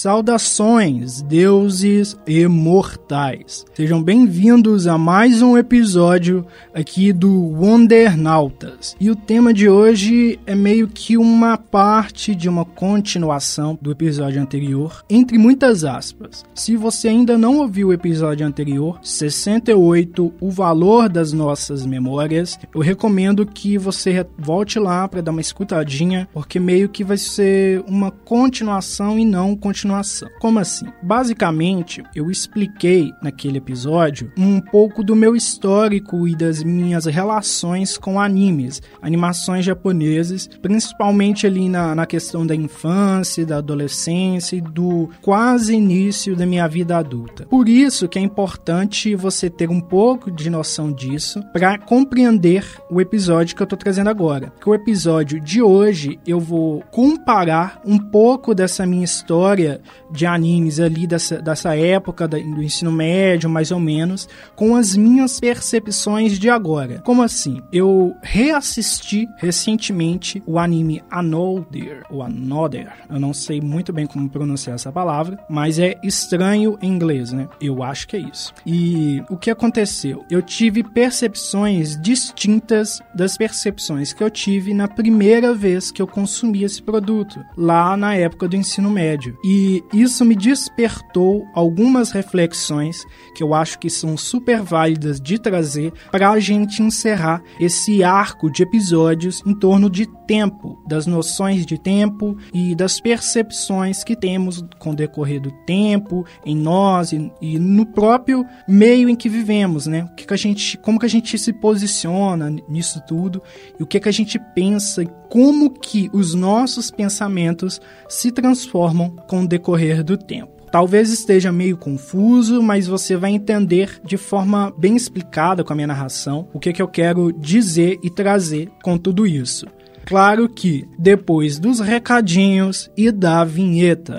[0.00, 3.64] Saudações, deuses imortais.
[3.74, 8.94] Sejam bem-vindos a mais um episódio aqui do Wondernautas.
[9.00, 14.40] E o tema de hoje é meio que uma parte de uma continuação do episódio
[14.40, 16.44] anterior, entre muitas aspas.
[16.54, 22.80] Se você ainda não ouviu o episódio anterior, 68, o valor das nossas memórias, eu
[22.80, 28.12] recomendo que você volte lá para dar uma escutadinha, porque meio que vai ser uma
[28.12, 30.28] continuação e não continuação continuação.
[30.38, 30.86] Como assim?
[31.02, 38.20] Basicamente, eu expliquei naquele episódio um pouco do meu histórico e das minhas relações com
[38.20, 45.74] animes, animações japoneses, principalmente ali na, na questão da infância, da adolescência e do quase
[45.74, 47.46] início da minha vida adulta.
[47.46, 53.00] Por isso que é importante você ter um pouco de noção disso para compreender o
[53.00, 54.52] episódio que eu estou trazendo agora.
[54.60, 59.77] Que o episódio de hoje eu vou comparar um pouco dessa minha história
[60.10, 65.40] de animes ali dessa, dessa época do ensino médio, mais ou menos, com as minhas
[65.40, 67.00] percepções de agora.
[67.04, 67.62] Como assim?
[67.72, 74.74] Eu reassisti recentemente o anime Another, ou Another, eu não sei muito bem como pronunciar
[74.74, 77.48] essa palavra, mas é estranho em inglês, né?
[77.60, 78.52] Eu acho que é isso.
[78.66, 80.24] E o que aconteceu?
[80.30, 86.64] Eu tive percepções distintas das percepções que eu tive na primeira vez que eu consumi
[86.64, 89.36] esse produto, lá na época do ensino médio.
[89.44, 95.92] E isso me despertou algumas reflexões que eu acho que são super válidas de trazer
[96.10, 101.78] para a gente encerrar esse arco de episódios em torno de tempo, das noções de
[101.78, 107.58] tempo e das percepções que temos com o decorrer do tempo em nós e, e
[107.58, 110.04] no próprio meio em que vivemos, né?
[110.04, 113.42] O que, que a gente, como que a gente se posiciona nisso tudo
[113.78, 119.42] e o que que a gente pensa como que os nossos pensamentos se transformam com
[119.42, 120.58] o decorrer do tempo.
[120.70, 125.86] Talvez esteja meio confuso, mas você vai entender de forma bem explicada com a minha
[125.86, 129.66] narração o que, que eu quero dizer e trazer com tudo isso.
[130.04, 134.18] Claro que depois dos recadinhos e da vinheta.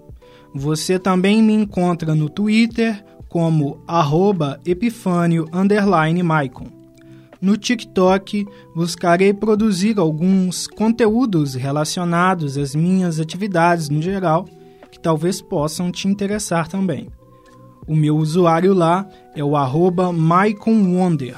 [0.53, 5.47] Você também me encontra no Twitter como arroba epifânio
[6.23, 6.67] Maicon.
[7.41, 8.45] No TikTok,
[8.75, 14.45] buscarei produzir alguns conteúdos relacionados às minhas atividades no geral,
[14.91, 17.07] que talvez possam te interessar também.
[17.87, 21.37] O meu usuário lá é o arroba MaiconWonder.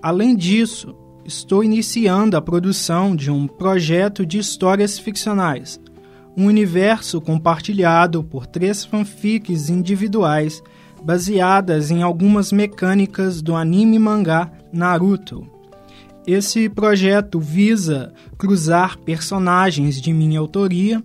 [0.00, 5.78] Além disso, estou iniciando a produção de um projeto de histórias ficcionais,
[6.36, 10.62] um universo compartilhado por três fanfics individuais
[11.02, 15.46] baseadas em algumas mecânicas do anime mangá Naruto.
[16.26, 21.04] Esse projeto visa cruzar personagens de minha autoria,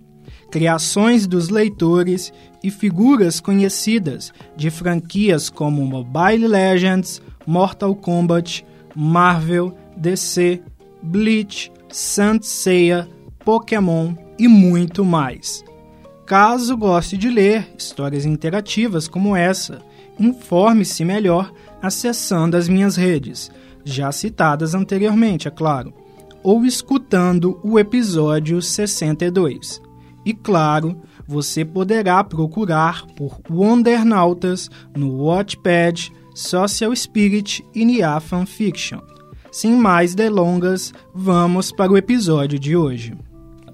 [0.49, 2.31] criações dos leitores
[2.63, 10.61] e figuras conhecidas de franquias como Mobile Legends, Mortal Kombat, Marvel, DC,
[11.03, 13.07] Bleach, Saint Seiya,
[13.43, 15.63] Pokémon e muito mais.
[16.25, 19.81] Caso goste de ler histórias interativas como essa,
[20.19, 21.51] informe-se melhor
[21.81, 23.51] acessando as minhas redes,
[23.83, 25.93] já citadas anteriormente, é claro,
[26.43, 29.81] ou escutando o episódio 62.
[30.25, 38.99] E claro, você poderá procurar por Wondernautas no Watchpad, Social Spirit e Nia Fanfiction.
[39.51, 43.17] Sem mais delongas, vamos para o episódio de hoje.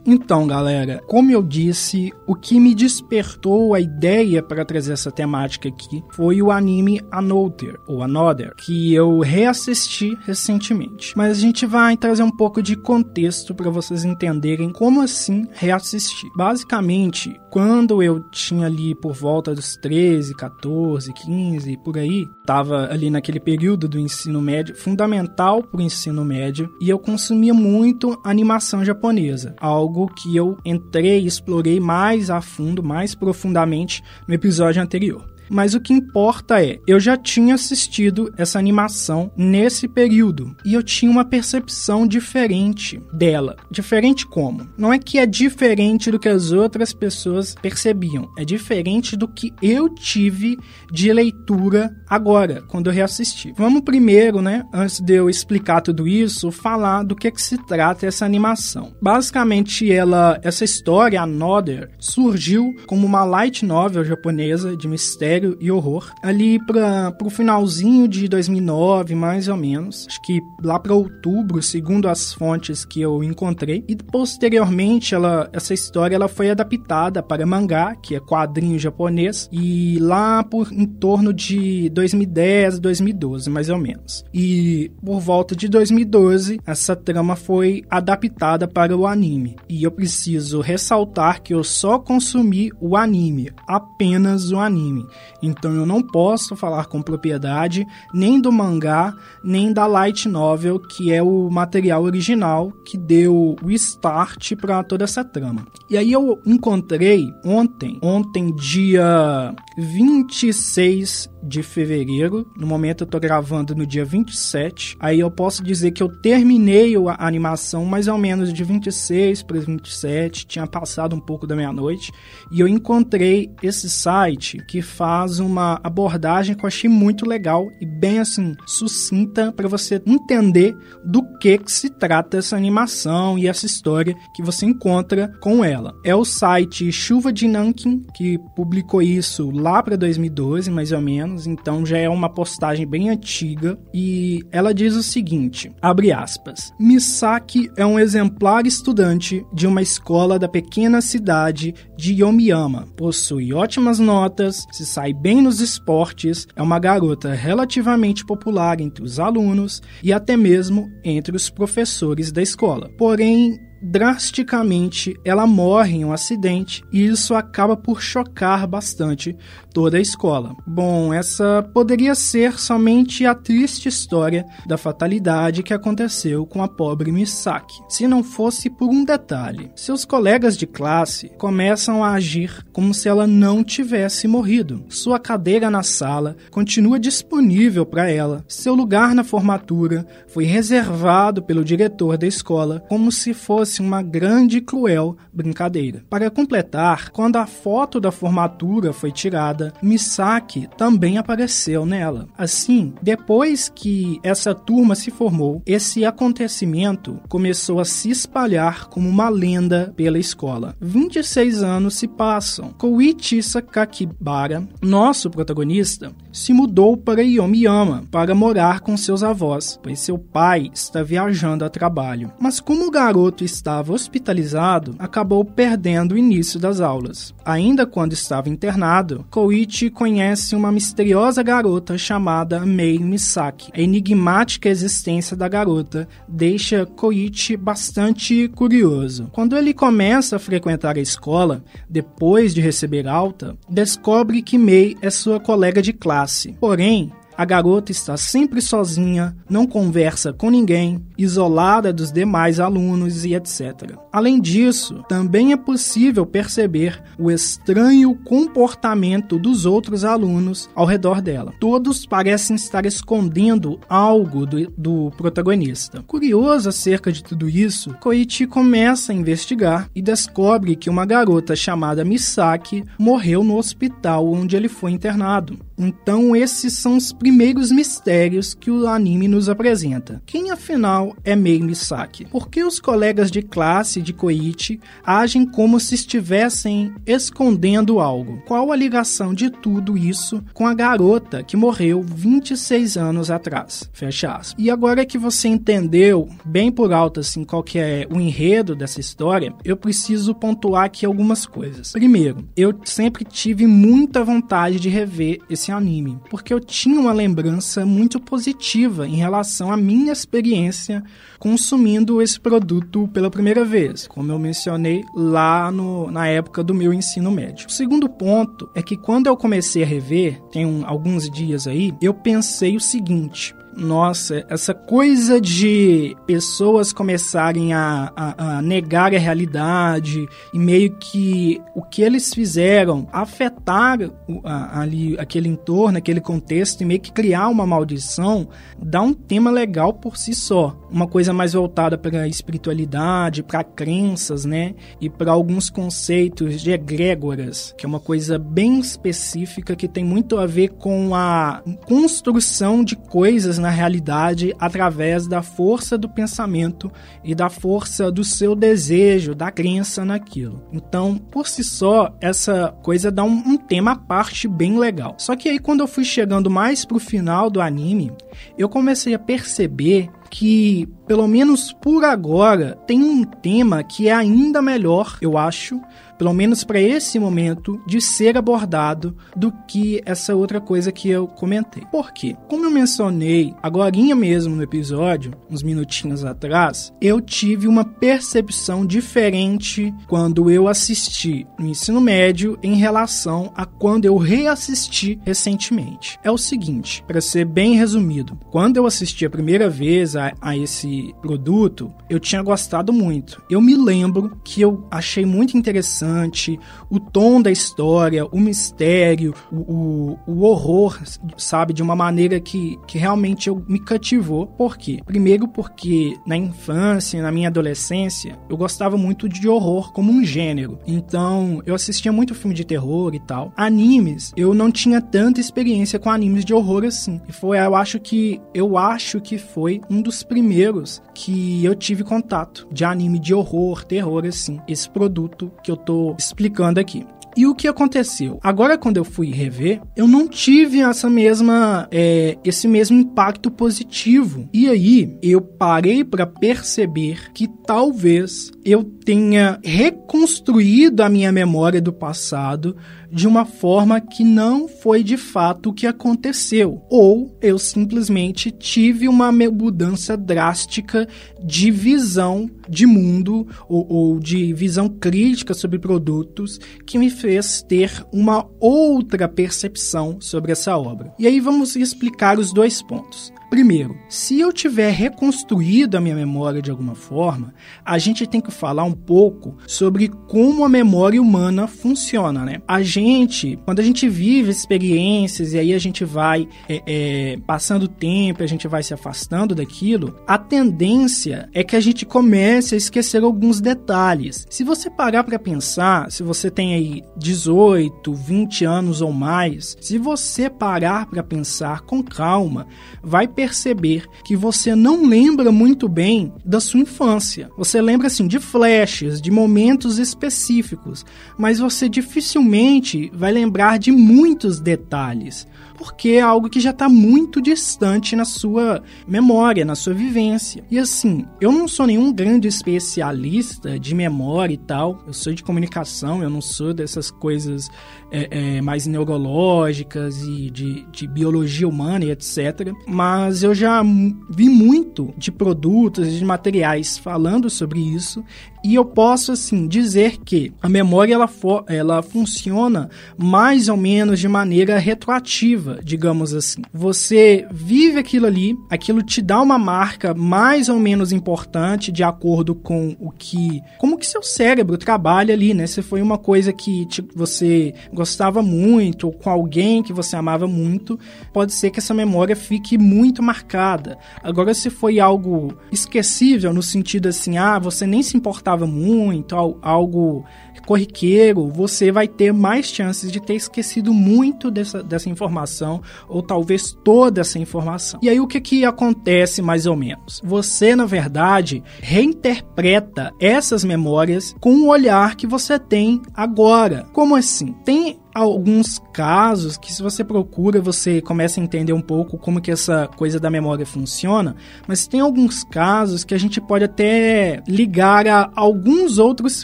[0.07, 5.67] Então, galera, como eu disse, o que me despertou a ideia para trazer essa temática
[5.67, 11.13] aqui foi o anime Another, ou Another, que eu reassisti recentemente.
[11.17, 16.29] Mas a gente vai trazer um pouco de contexto para vocês entenderem como assim reassistir.
[16.35, 23.09] Basicamente, quando eu tinha ali por volta dos 13, 14, 15, por aí, tava ali
[23.09, 28.85] naquele período do ensino médio, fundamental para o ensino médio, e eu consumia muito animação
[28.85, 34.81] japonesa, algo algo que eu entrei e explorei mais a fundo, mais profundamente no episódio
[34.81, 35.34] anterior.
[35.49, 40.83] Mas o que importa é, eu já tinha assistido essa animação nesse período e eu
[40.83, 43.55] tinha uma percepção diferente dela.
[43.69, 44.67] Diferente como?
[44.77, 49.53] Não é que é diferente do que as outras pessoas percebiam, é diferente do que
[49.61, 50.57] eu tive
[50.91, 53.53] de leitura agora, quando eu reassisti.
[53.57, 58.05] Vamos primeiro, né, antes de eu explicar tudo isso, falar do que, que se trata
[58.05, 58.93] essa animação.
[59.01, 66.11] Basicamente, ela, essa história, Another, surgiu como uma light novel japonesa de mistério e horror,
[66.21, 70.05] ali para o finalzinho de 2009, mais ou menos.
[70.07, 73.83] Acho que lá para outubro, segundo as fontes que eu encontrei.
[73.87, 79.97] E posteriormente, ela, essa história ela foi adaptada para mangá, que é quadrinho japonês, e
[79.99, 84.23] lá por em torno de 2010, 2012, mais ou menos.
[84.33, 89.55] E por volta de 2012, essa trama foi adaptada para o anime.
[89.69, 95.05] E eu preciso ressaltar que eu só consumi o anime, apenas o anime.
[95.41, 99.13] Então eu não posso falar com propriedade nem do mangá,
[99.43, 105.03] nem da light novel, que é o material original que deu o start para toda
[105.03, 105.65] essa trama.
[105.89, 112.45] E aí eu encontrei ontem, ontem dia 26 de fevereiro.
[112.57, 114.97] No momento eu tô gravando no dia 27.
[114.99, 119.59] Aí eu posso dizer que eu terminei a animação mais ou menos de 26 para
[119.59, 120.47] 27.
[120.47, 122.11] Tinha passado um pouco da meia-noite.
[122.51, 127.85] E eu encontrei esse site que faz uma abordagem que eu achei muito legal e
[127.85, 133.65] bem assim, sucinta para você entender do que, que se trata essa animação e essa
[133.65, 135.93] história que você encontra com ela.
[136.03, 141.47] É o site Chuva de Nankin que publicou isso lá para 2012, mais ou menos
[141.47, 147.71] então já é uma postagem bem antiga e ela diz o seguinte, abre aspas: Misaki
[147.75, 152.87] é um exemplar estudante de uma escola da pequena cidade de Yomiyama.
[152.95, 159.19] Possui ótimas notas, se sai bem nos esportes, é uma garota relativamente popular entre os
[159.19, 162.91] alunos e até mesmo entre os professores da escola.
[162.99, 169.35] Porém, drasticamente, ela morre em um acidente e isso acaba por chocar bastante
[169.73, 170.55] toda a escola.
[170.65, 177.11] Bom, essa poderia ser somente a triste história da fatalidade que aconteceu com a pobre
[177.11, 179.69] Misaki, se não fosse por um detalhe.
[179.75, 184.83] Seus colegas de classe começam a agir como se ela não tivesse morrido.
[184.89, 188.43] Sua cadeira na sala continua disponível para ela.
[188.47, 194.01] Seu lugar na formatura foi reservado pelo diretor da escola como se fosse fosse uma
[194.01, 196.03] grande e cruel brincadeira.
[196.09, 202.27] Para completar, quando a foto da formatura foi tirada, Misaki também apareceu nela.
[202.37, 209.27] Assim, depois que essa turma se formou, esse acontecimento começou a se espalhar como uma
[209.27, 210.75] lenda pela escola.
[210.79, 212.69] 26 anos se passam.
[212.77, 220.17] Koichi Sakakibara, nosso protagonista, se mudou para Yomiyama para morar com seus avós, pois seu
[220.17, 222.31] pai está viajando a trabalho.
[222.39, 227.33] Mas como o garoto estava hospitalizado, acabou perdendo o início das aulas.
[227.43, 233.71] Ainda quando estava internado, Koichi conhece uma misteriosa garota chamada Mei Misaki.
[233.73, 239.29] A enigmática existência da garota deixa Koichi bastante curioso.
[239.31, 245.09] Quando ele começa a frequentar a escola, depois de receber alta, descobre que Mei é
[245.09, 246.55] sua colega de classe.
[246.59, 253.33] Porém, a garota está sempre sozinha, não conversa com ninguém, isolada dos demais alunos e
[253.33, 253.97] etc.
[254.11, 261.53] Além disso, também é possível perceber o estranho comportamento dos outros alunos ao redor dela.
[261.59, 266.03] Todos parecem estar escondendo algo do, do protagonista.
[266.03, 272.05] Curioso acerca de tudo isso, Koichi começa a investigar e descobre que uma garota chamada
[272.05, 275.59] Misaki morreu no hospital onde ele foi internado.
[275.77, 280.21] Então, esses são os primeiros mistérios que o anime nos apresenta.
[280.25, 282.25] Quem afinal é Mei Misaki?
[282.25, 288.41] Por que os colegas de classe de Koichi agem como se estivessem escondendo algo?
[288.45, 293.89] Qual a ligação de tudo isso com a garota que morreu 26 anos atrás?
[293.91, 294.55] Fecha aspas.
[294.57, 298.99] E agora que você entendeu bem por alto assim qual que é o enredo dessa
[298.99, 301.91] história, eu preciso pontuar aqui algumas coisas.
[301.91, 307.85] Primeiro, eu sempre tive muita vontade de rever esse anime, porque eu tinha uma lembrança
[307.85, 310.94] muito positiva em relação à minha experiência
[311.39, 316.93] consumindo esse produto pela primeira vez, como eu mencionei lá no, na época do meu
[316.93, 317.67] ensino médio.
[317.67, 321.93] O segundo ponto é que quando eu comecei a rever, tem um, alguns dias aí,
[322.01, 329.19] eu pensei o seguinte: nossa, essa coisa de pessoas começarem a, a, a negar a
[329.19, 333.99] realidade e meio que o que eles fizeram afetar
[334.45, 338.47] ali aquele entorno, aquele contexto e meio que criar uma maldição,
[338.81, 340.75] dá um tema legal por si só.
[340.89, 344.73] Uma coisa mais voltada para a espiritualidade, para crenças, né?
[345.01, 350.37] E para alguns conceitos de egrégoras, que é uma coisa bem específica que tem muito
[350.37, 356.91] a ver com a construção de coisas na realidade através da força do pensamento
[357.23, 360.63] e da força do seu desejo, da crença naquilo.
[360.71, 365.15] Então, por si só, essa coisa dá um, um tema à parte bem legal.
[365.17, 368.11] Só que aí quando eu fui chegando mais pro final do anime,
[368.55, 374.61] eu comecei a perceber que, pelo menos por agora, tem um tema que é ainda
[374.61, 375.79] melhor, eu acho,
[376.17, 381.27] pelo menos para esse momento, de ser abordado do que essa outra coisa que eu
[381.27, 381.83] comentei.
[381.91, 382.35] Por quê?
[382.47, 383.85] Como eu mencionei agora
[384.15, 391.67] mesmo no episódio, uns minutinhos atrás, eu tive uma percepção diferente quando eu assisti no
[391.67, 396.19] ensino médio em relação a quando eu reassisti recentemente.
[396.23, 400.57] É o seguinte, para ser bem resumido, quando eu assisti a primeira vez a, a
[400.57, 403.41] esse produto, eu tinha gostado muito.
[403.49, 406.59] Eu me lembro que eu achei muito interessante
[406.89, 410.99] o tom da história, o mistério, o, o, o horror,
[411.37, 414.47] sabe, de uma maneira que, que realmente eu me cativou.
[414.47, 414.99] Por quê?
[415.05, 420.79] Primeiro porque na infância, na minha adolescência, eu gostava muito de horror como um gênero.
[420.85, 423.51] Então, eu assistia muito filme de terror e tal.
[423.55, 427.21] Animes, eu não tinha tanta experiência com animes de horror assim.
[427.27, 432.03] E foi, eu acho que eu acho que foi um dos primeiros que eu tive
[432.03, 434.59] contato de anime de horror, terror assim.
[434.67, 437.05] Esse produto que eu tô explicando aqui.
[437.37, 438.39] E o que aconteceu?
[438.41, 444.47] Agora, quando eu fui rever, eu não tive essa mesma, é, esse mesmo impacto positivo.
[444.53, 451.91] E aí, eu parei para perceber que talvez eu tenha reconstruído a minha memória do
[451.91, 452.77] passado
[453.11, 456.81] de uma forma que não foi de fato o que aconteceu.
[456.89, 461.07] Ou eu simplesmente tive uma mudança drástica
[461.43, 468.05] de visão de mundo ou, ou de visão crítica sobre produtos que me fez ter
[468.11, 471.13] uma outra percepção sobre essa obra.
[471.19, 473.34] E aí vamos explicar os dois pontos.
[473.55, 477.53] Primeiro, se eu tiver reconstruído a minha memória de alguma forma,
[477.85, 482.61] a gente tem que falar um pouco sobre como a memória humana funciona, né?
[482.67, 487.87] A gente, quando a gente vive experiências e aí a gente vai é, é, passando
[487.87, 492.77] tempo, a gente vai se afastando daquilo, a tendência é que a gente comece a
[492.77, 494.45] esquecer alguns detalhes.
[494.49, 499.97] Se você parar para pensar, se você tem aí 18, 20 anos ou mais, se
[499.97, 502.67] você parar para pensar com calma,
[503.01, 507.47] vai perceber perceber que você não lembra muito bem da sua infância.
[507.55, 511.05] Você lembra assim de flashes, de momentos específicos,
[511.37, 515.47] mas você dificilmente vai lembrar de muitos detalhes
[515.77, 520.63] porque é algo que já está muito distante na sua memória, na sua vivência.
[520.71, 525.43] E assim, eu não sou nenhum grande especialista de memória e tal, eu sou de
[525.43, 527.69] comunicação, eu não sou dessas coisas
[528.11, 532.73] é, é, mais neurológicas e de, de biologia humana e etc.
[532.87, 533.83] Mas eu já
[534.29, 538.23] vi muito de produtos e de materiais falando sobre isso
[538.65, 544.19] e eu posso, assim, dizer que a memória ela, for, ela funciona mais ou menos
[544.19, 546.63] de maneira retroativa, digamos assim.
[546.73, 552.55] Você vive aquilo ali, aquilo te dá uma marca mais ou menos importante de acordo
[552.55, 553.61] com o que.
[553.77, 555.67] como que seu cérebro trabalha ali, né?
[555.67, 560.99] Se foi uma coisa que você gostava muito, ou com alguém que você amava muito,
[561.31, 563.95] pode ser que essa memória fique muito marcada.
[564.23, 570.23] Agora, se foi algo esquecível, no sentido assim, ah, você nem se importava muito, algo
[570.61, 576.77] corriqueiro, você vai ter mais chances de ter esquecido muito dessa, dessa informação, ou talvez
[576.83, 577.99] toda essa informação.
[578.01, 580.21] E aí o que, que acontece mais ou menos?
[580.23, 586.85] Você, na verdade, reinterpreta essas memórias com o olhar que você tem agora.
[586.93, 587.53] Como assim?
[587.63, 592.49] Tem alguns casos que se você procura você começa a entender um pouco como que
[592.49, 598.07] essa coisa da memória funciona, mas tem alguns casos que a gente pode até ligar
[598.07, 599.43] a alguns outros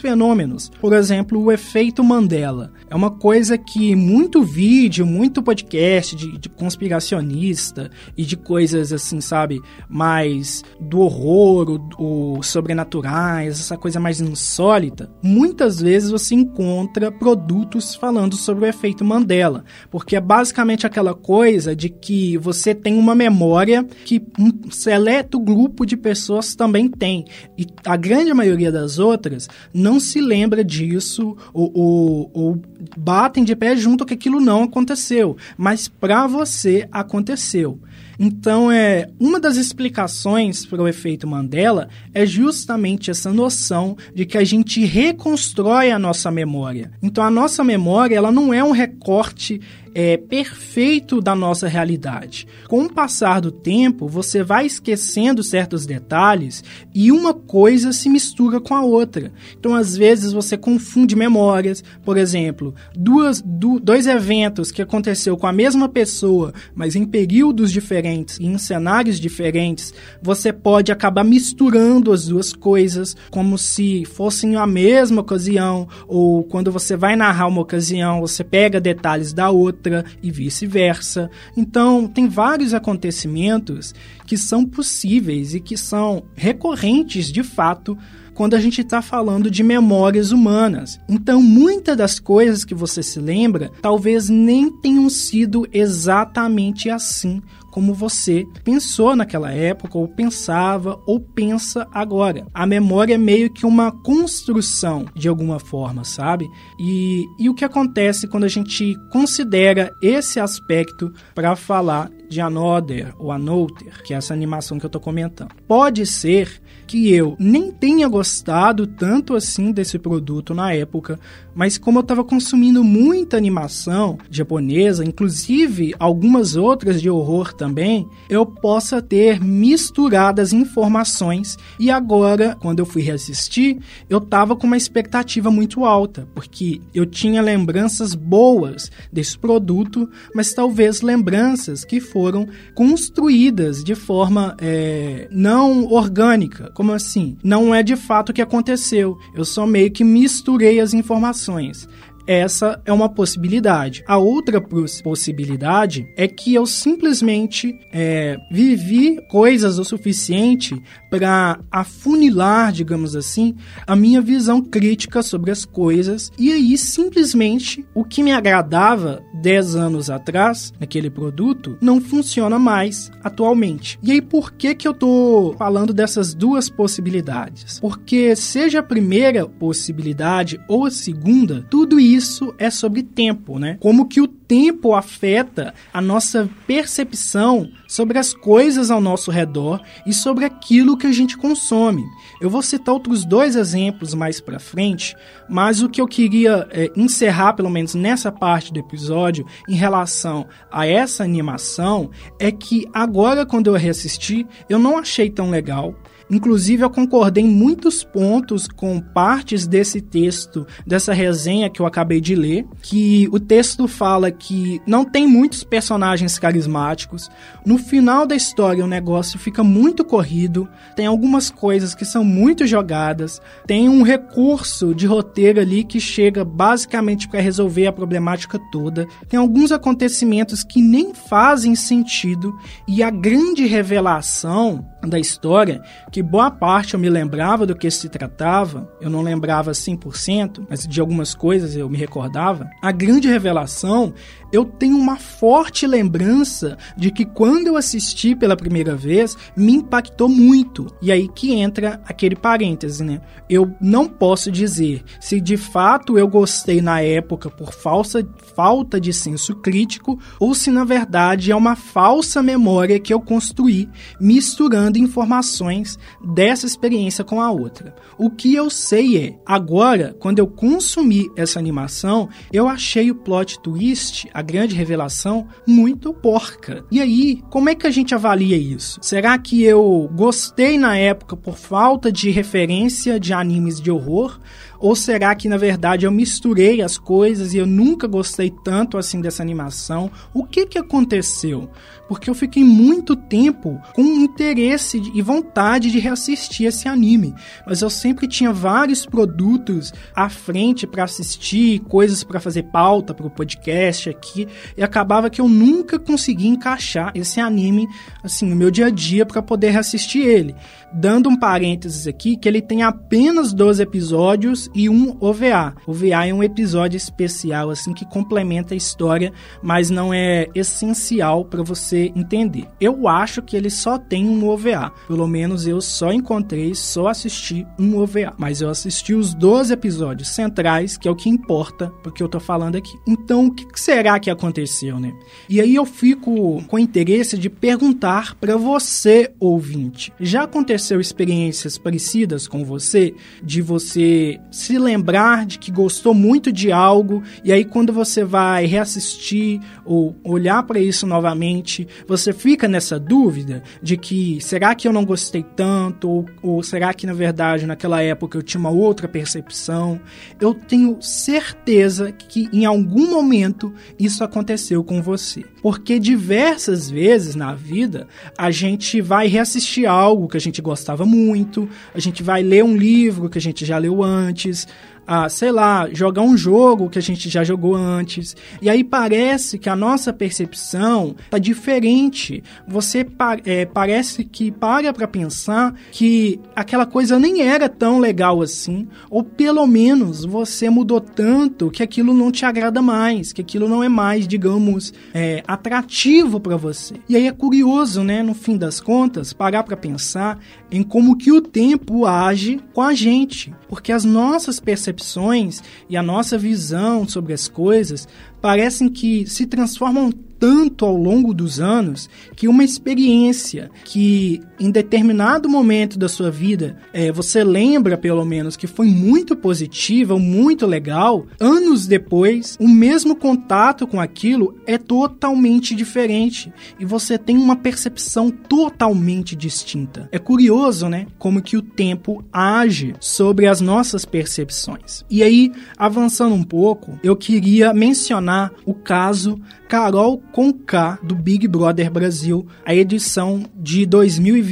[0.00, 0.70] fenômenos.
[0.80, 2.72] Por exemplo, o efeito Mandela.
[2.88, 9.20] É uma coisa que muito vídeo, muito podcast de, de conspiracionista e de coisas assim,
[9.20, 17.10] sabe, mais do horror, o, o sobrenaturais, essa coisa mais insólita, muitas vezes você encontra
[17.10, 22.96] produtos falando sobre o efeito Mandela, porque é basicamente aquela coisa de que você tem
[22.96, 27.24] uma memória que um seleto grupo de pessoas também tem.
[27.58, 32.62] E a grande maioria das outras não se lembra disso ou, ou, ou
[32.96, 35.36] batem de pé junto que aquilo não aconteceu.
[35.56, 37.78] Mas para você aconteceu.
[38.18, 44.36] Então, é uma das explicações para o efeito Mandela é justamente essa noção de que
[44.36, 46.92] a gente reconstrói a nossa memória.
[47.02, 49.60] Então, a nossa memória ela não é um recorte
[49.94, 52.46] é, perfeito da nossa realidade.
[52.68, 58.60] Com o passar do tempo, você vai esquecendo certos detalhes e uma coisa se mistura
[58.60, 59.32] com a outra.
[59.58, 61.82] Então, às vezes, você confunde memórias.
[62.04, 67.72] Por exemplo, duas, do, dois eventos que aconteceu com a mesma pessoa, mas em períodos
[67.72, 74.56] diferentes e em cenários diferentes, você pode acabar misturando as duas coisas como se fossem
[74.56, 79.81] a mesma ocasião, ou quando você vai narrar uma ocasião, você pega detalhes da outra
[79.82, 81.28] outra e vice-versa.
[81.56, 83.94] Então, tem vários acontecimentos
[84.26, 87.98] que são possíveis e que são recorrentes de fato
[88.34, 90.98] quando a gente está falando de memórias humanas.
[91.08, 97.42] Então, muitas das coisas que você se lembra talvez nem tenham sido exatamente assim
[97.72, 102.46] como você pensou naquela época, ou pensava, ou pensa agora.
[102.52, 106.46] A memória é meio que uma construção, de alguma forma, sabe?
[106.78, 113.14] E, e o que acontece quando a gente considera esse aspecto para falar de Another
[113.18, 115.54] ou Another, que é essa animação que eu estou comentando?
[115.66, 116.60] Pode ser
[116.92, 121.18] que eu nem tenha gostado tanto assim desse produto na época,
[121.54, 128.44] mas como eu estava consumindo muita animação japonesa, inclusive algumas outras de horror também, eu
[128.44, 133.78] possa ter misturado as informações e agora, quando eu fui reassistir,
[134.10, 140.52] eu estava com uma expectativa muito alta, porque eu tinha lembranças boas desse produto, mas
[140.52, 146.70] talvez lembranças que foram construídas de forma é, não orgânica.
[146.82, 147.36] Como assim?
[147.44, 149.16] Não é de fato o que aconteceu.
[149.32, 151.88] Eu só meio que misturei as informações.
[152.26, 154.04] Essa é uma possibilidade.
[154.06, 163.16] A outra possibilidade é que eu simplesmente é, vivi coisas o suficiente para afunilar, digamos
[163.16, 163.54] assim,
[163.86, 169.76] a minha visão crítica sobre as coisas e aí simplesmente o que me agradava 10
[169.76, 173.98] anos atrás naquele produto não funciona mais atualmente.
[174.02, 177.80] E aí por que que eu tô falando dessas duas possibilidades?
[177.80, 183.76] Porque seja a primeira possibilidade ou a segunda, tudo isso isso é sobre tempo, né?
[183.80, 190.12] Como que o tempo afeta a nossa percepção sobre as coisas ao nosso redor e
[190.12, 192.04] sobre aquilo que a gente consome.
[192.40, 195.16] Eu vou citar outros dois exemplos mais para frente,
[195.48, 200.46] mas o que eu queria é, encerrar, pelo menos nessa parte do episódio, em relação
[200.70, 205.94] a essa animação, é que agora, quando eu reassisti, eu não achei tão legal.
[206.30, 212.20] Inclusive, eu concordei em muitos pontos com partes desse texto, dessa resenha que eu acabei
[212.20, 217.30] de ler, que o texto fala que não tem muitos personagens carismáticos.
[217.64, 222.66] No final da história, o negócio fica muito corrido, tem algumas coisas que são muito
[222.66, 229.06] jogadas, tem um recurso de roteiro ali que chega basicamente para resolver a problemática toda,
[229.28, 232.56] tem alguns acontecimentos que nem fazem sentido,
[232.86, 238.08] e a grande revelação da história, que boa parte eu me lembrava do que se
[238.08, 242.70] tratava, eu não lembrava 100%, mas de algumas coisas eu me recordava.
[242.80, 244.14] A grande revelação
[244.52, 250.28] eu tenho uma forte lembrança de que quando eu assisti pela primeira vez, me impactou
[250.28, 250.94] muito.
[251.00, 253.22] E aí que entra aquele parêntese, né?
[253.48, 259.12] Eu não posso dizer se de fato eu gostei na época por falsa, falta de
[259.12, 263.88] senso crítico ou se na verdade é uma falsa memória que eu construí
[264.20, 267.94] misturando informações dessa experiência com a outra.
[268.18, 273.58] O que eu sei é, agora, quando eu consumi essa animação, eu achei o plot
[273.60, 276.84] twist, a grande revelação, muito porca.
[276.90, 278.98] E aí, como é que a gente avalia isso?
[279.02, 284.38] Será que eu gostei na época por falta de referência de animes de horror?
[284.82, 289.20] Ou será que na verdade eu misturei as coisas e eu nunca gostei tanto assim
[289.20, 290.10] dessa animação?
[290.34, 291.70] O que que aconteceu?
[292.08, 297.32] Porque eu fiquei muito tempo com interesse e vontade de reassistir esse anime,
[297.64, 303.26] mas eu sempre tinha vários produtos à frente para assistir, coisas para fazer pauta para
[303.26, 307.86] o podcast aqui, e acabava que eu nunca conseguia encaixar esse anime
[308.20, 310.56] assim no meu dia a dia para poder reassistir ele.
[310.94, 315.74] Dando um parênteses aqui que ele tem apenas 12 episódios e um OVA.
[315.86, 321.62] OVA é um episódio especial assim que complementa a história, mas não é essencial para
[321.62, 322.66] você entender.
[322.78, 324.92] Eu acho que ele só tem um OVA.
[325.08, 330.28] Pelo menos eu só encontrei, só assisti um OVA, mas eu assisti os 12 episódios
[330.28, 332.92] centrais, que é o que importa porque eu tô falando aqui.
[333.08, 335.12] Então, o que será que aconteceu, né?
[335.48, 340.12] E aí eu fico com interesse de perguntar para você, ouvinte.
[340.20, 343.14] Já aconteceu experiências parecidas com você?
[343.42, 348.66] De você se lembrar de que gostou muito de algo e aí quando você vai
[348.66, 354.92] reassistir ou olhar para isso novamente, você fica nessa dúvida de que será que eu
[354.92, 359.08] não gostei tanto ou, ou será que na verdade naquela época eu tinha uma outra
[359.08, 360.00] percepção?
[360.40, 365.44] Eu tenho certeza que em algum momento isso aconteceu com você.
[365.62, 371.68] Porque diversas vezes na vida a gente vai reassistir algo que a gente gostava muito,
[371.94, 374.66] a gente vai ler um livro que a gente já leu antes,
[375.06, 378.36] a, sei lá, jogar um jogo que a gente já jogou antes.
[378.60, 382.42] E aí parece que a nossa percepção tá diferente.
[382.66, 383.06] Você
[383.44, 389.22] é, parece que para para pensar que aquela coisa nem era tão legal assim, ou
[389.22, 393.88] pelo menos você mudou tanto que aquilo não te agrada mais, que aquilo não é
[393.88, 396.94] mais, digamos, é, atrativo para você.
[397.08, 400.38] E aí é curioso, né, no fim das contas, parar para pensar
[400.72, 406.02] em como que o tempo age com a gente, porque as nossas percepções e a
[406.02, 408.08] nossa visão sobre as coisas
[408.40, 410.10] parecem que se transformam
[410.42, 416.76] tanto ao longo dos anos que uma experiência que em determinado momento da sua vida
[416.92, 423.16] é, você lembra pelo menos que foi muito positiva muito legal, anos depois o mesmo
[423.16, 430.08] contato com aquilo é totalmente diferente e você tem uma percepção totalmente distinta.
[430.12, 435.04] É curioso, né, como que o tempo age sobre as nossas percepções.
[435.10, 439.40] E aí, avançando um pouco, eu queria mencionar o caso
[439.72, 443.86] Carol Conká, do Big Brother Brasil, a edição de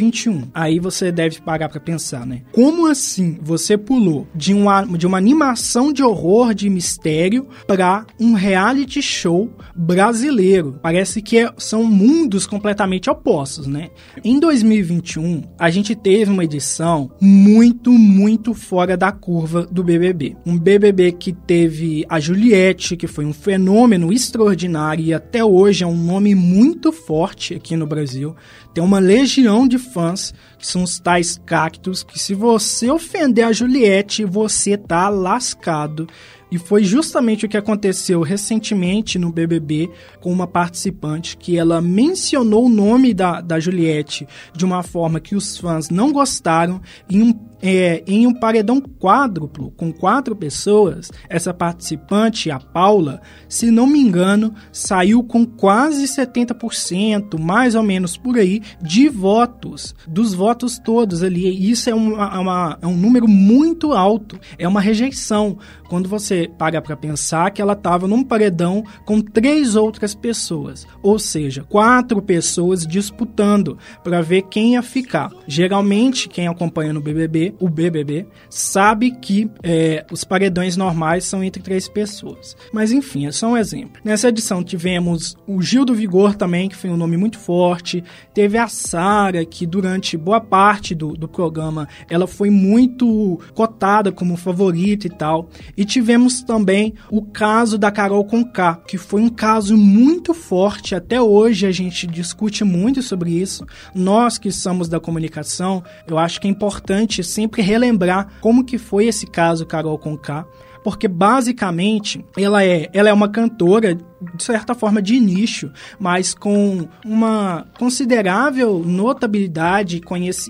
[0.01, 0.49] 2021.
[0.55, 2.43] Aí você deve parar para pensar, né?
[2.53, 8.33] Como assim você pulou de uma, de uma animação de horror, de mistério, para um
[8.33, 10.79] reality show brasileiro?
[10.83, 13.91] Parece que é, são mundos completamente opostos, né?
[14.25, 20.37] Em 2021, a gente teve uma edição muito, muito fora da curva do BBB.
[20.47, 25.87] Um BBB que teve a Juliette, que foi um fenômeno extraordinário e até hoje é
[25.87, 28.35] um nome muito forte aqui no Brasil.
[28.73, 33.53] Tem uma legião de fãs, que são os tais cactos, que se você ofender a
[33.53, 36.07] Juliette, você tá lascado.
[36.51, 39.89] E foi justamente o que aconteceu recentemente no BBB
[40.21, 45.37] com uma participante que ela mencionou o nome da, da Juliette de uma forma que
[45.37, 51.53] os fãs não gostaram em um é, em um paredão quádruplo, com quatro pessoas, essa
[51.53, 58.39] participante, a Paula, se não me engano, saiu com quase 70%, mais ou menos por
[58.39, 61.71] aí, de votos, dos votos todos ali.
[61.71, 65.59] Isso é, uma, uma, é um número muito alto, é uma rejeição.
[65.89, 71.19] Quando você para para pensar que ela estava num paredão com três outras pessoas, ou
[71.19, 75.33] seja, quatro pessoas disputando para ver quem ia ficar.
[75.47, 81.63] Geralmente, quem acompanha no BBB o BBB, sabe que é, os paredões normais são entre
[81.63, 82.57] três pessoas.
[82.73, 84.01] Mas enfim, é só um exemplo.
[84.05, 88.05] Nessa edição tivemos o Gil do Vigor também, que foi um nome muito forte.
[88.35, 94.37] Teve a Sara, que durante boa parte do, do programa ela foi muito cotada como
[94.37, 95.49] favorita e tal.
[95.77, 100.95] E tivemos também o caso da Carol Conká, que foi um caso muito forte.
[100.95, 103.67] Até hoje a gente discute muito sobre isso.
[103.95, 109.07] Nós que somos da comunicação, eu acho que é importante sempre relembrar como que foi
[109.07, 110.47] esse caso Carol Conká,
[110.85, 113.97] porque basicamente ela é, ela é uma cantora
[114.35, 120.01] de certa forma de nicho, mas com uma considerável notabilidade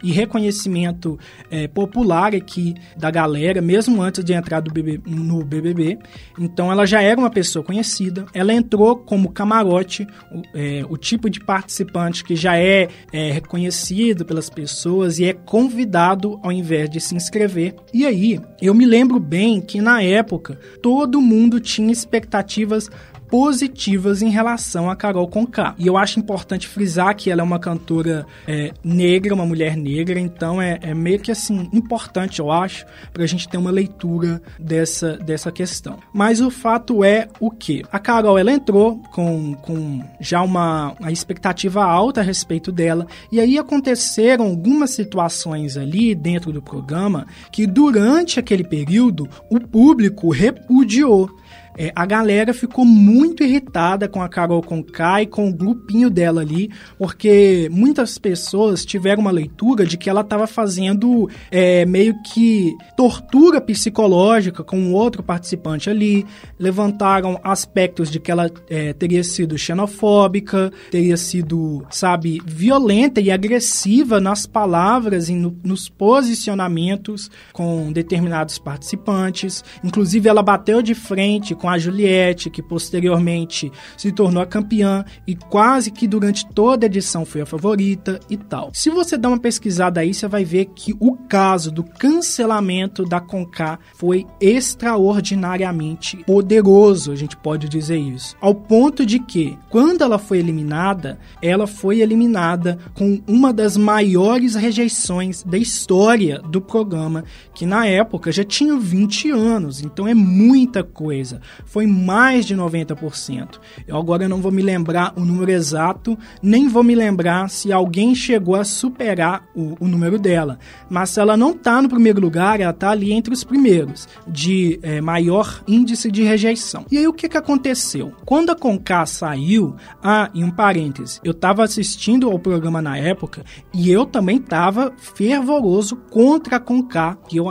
[0.03, 1.19] e reconhecimento
[1.51, 5.99] é, popular aqui da galera, mesmo antes de entrar BB, no BBB.
[6.39, 8.27] Então ela já era uma pessoa conhecida.
[8.35, 14.25] Ela entrou como camarote, o, é, o tipo de participante que já é, é reconhecido
[14.25, 17.75] pelas pessoas e é convidado ao invés de se inscrever.
[17.93, 22.91] E aí eu me lembro bem que na época todo mundo tinha expectativas
[23.31, 25.75] positivas em relação a Carol Conká.
[25.79, 30.19] E eu acho importante frisar que ela é uma cantora é, negra, uma mulher negra,
[30.19, 34.43] então é, é, meio que assim importante, eu acho, para a gente ter uma leitura
[34.59, 35.99] dessa, dessa questão.
[36.13, 37.85] Mas o fato é o que?
[37.93, 43.41] A Carol ela entrou com, com já uma, uma expectativa alta a respeito dela, e
[43.41, 51.40] aí aconteceram algumas situações ali dentro do programa que durante aquele período o público repudiou.
[51.77, 56.41] É, a galera ficou muito irritada com a Carol Conká e com o grupinho dela
[56.41, 62.75] ali, porque muitas pessoas tiveram uma leitura de que ela estava fazendo é, meio que
[62.97, 66.27] tortura psicológica com outro participante ali,
[66.59, 74.21] levantaram aspectos de que ela é, teria sido xenofóbica, teria sido, sabe, violenta e agressiva
[74.21, 79.65] nas palavras e no, nos posicionamentos com determinados participantes.
[79.85, 85.37] Inclusive, ela bateu de frente com a Juliette, que posteriormente se tornou a campeã e
[85.37, 88.71] quase que durante toda a edição foi a favorita e tal.
[88.73, 93.21] Se você dá uma pesquisada aí, você vai ver que o caso do cancelamento da
[93.21, 98.35] Conká foi extraordinariamente poderoso, a gente pode dizer isso.
[98.41, 104.55] Ao ponto de que, quando ela foi eliminada, ela foi eliminada com uma das maiores
[104.55, 110.83] rejeições da história do programa, que na época já tinha 20 anos, então é muita
[110.83, 113.59] coisa foi mais de 90%.
[113.87, 118.15] Eu agora não vou me lembrar o número exato, nem vou me lembrar se alguém
[118.15, 120.59] chegou a superar o, o número dela.
[120.89, 124.79] Mas se ela não está no primeiro lugar, ela está ali entre os primeiros, de
[124.83, 126.87] é, maior índice de rejeição.
[126.91, 128.13] E aí o que, que aconteceu?
[128.25, 133.45] Quando a Conká saiu, ah, em um parêntese, eu estava assistindo ao programa na época
[133.73, 137.49] e eu também estava fervoroso contra a Conká, que eu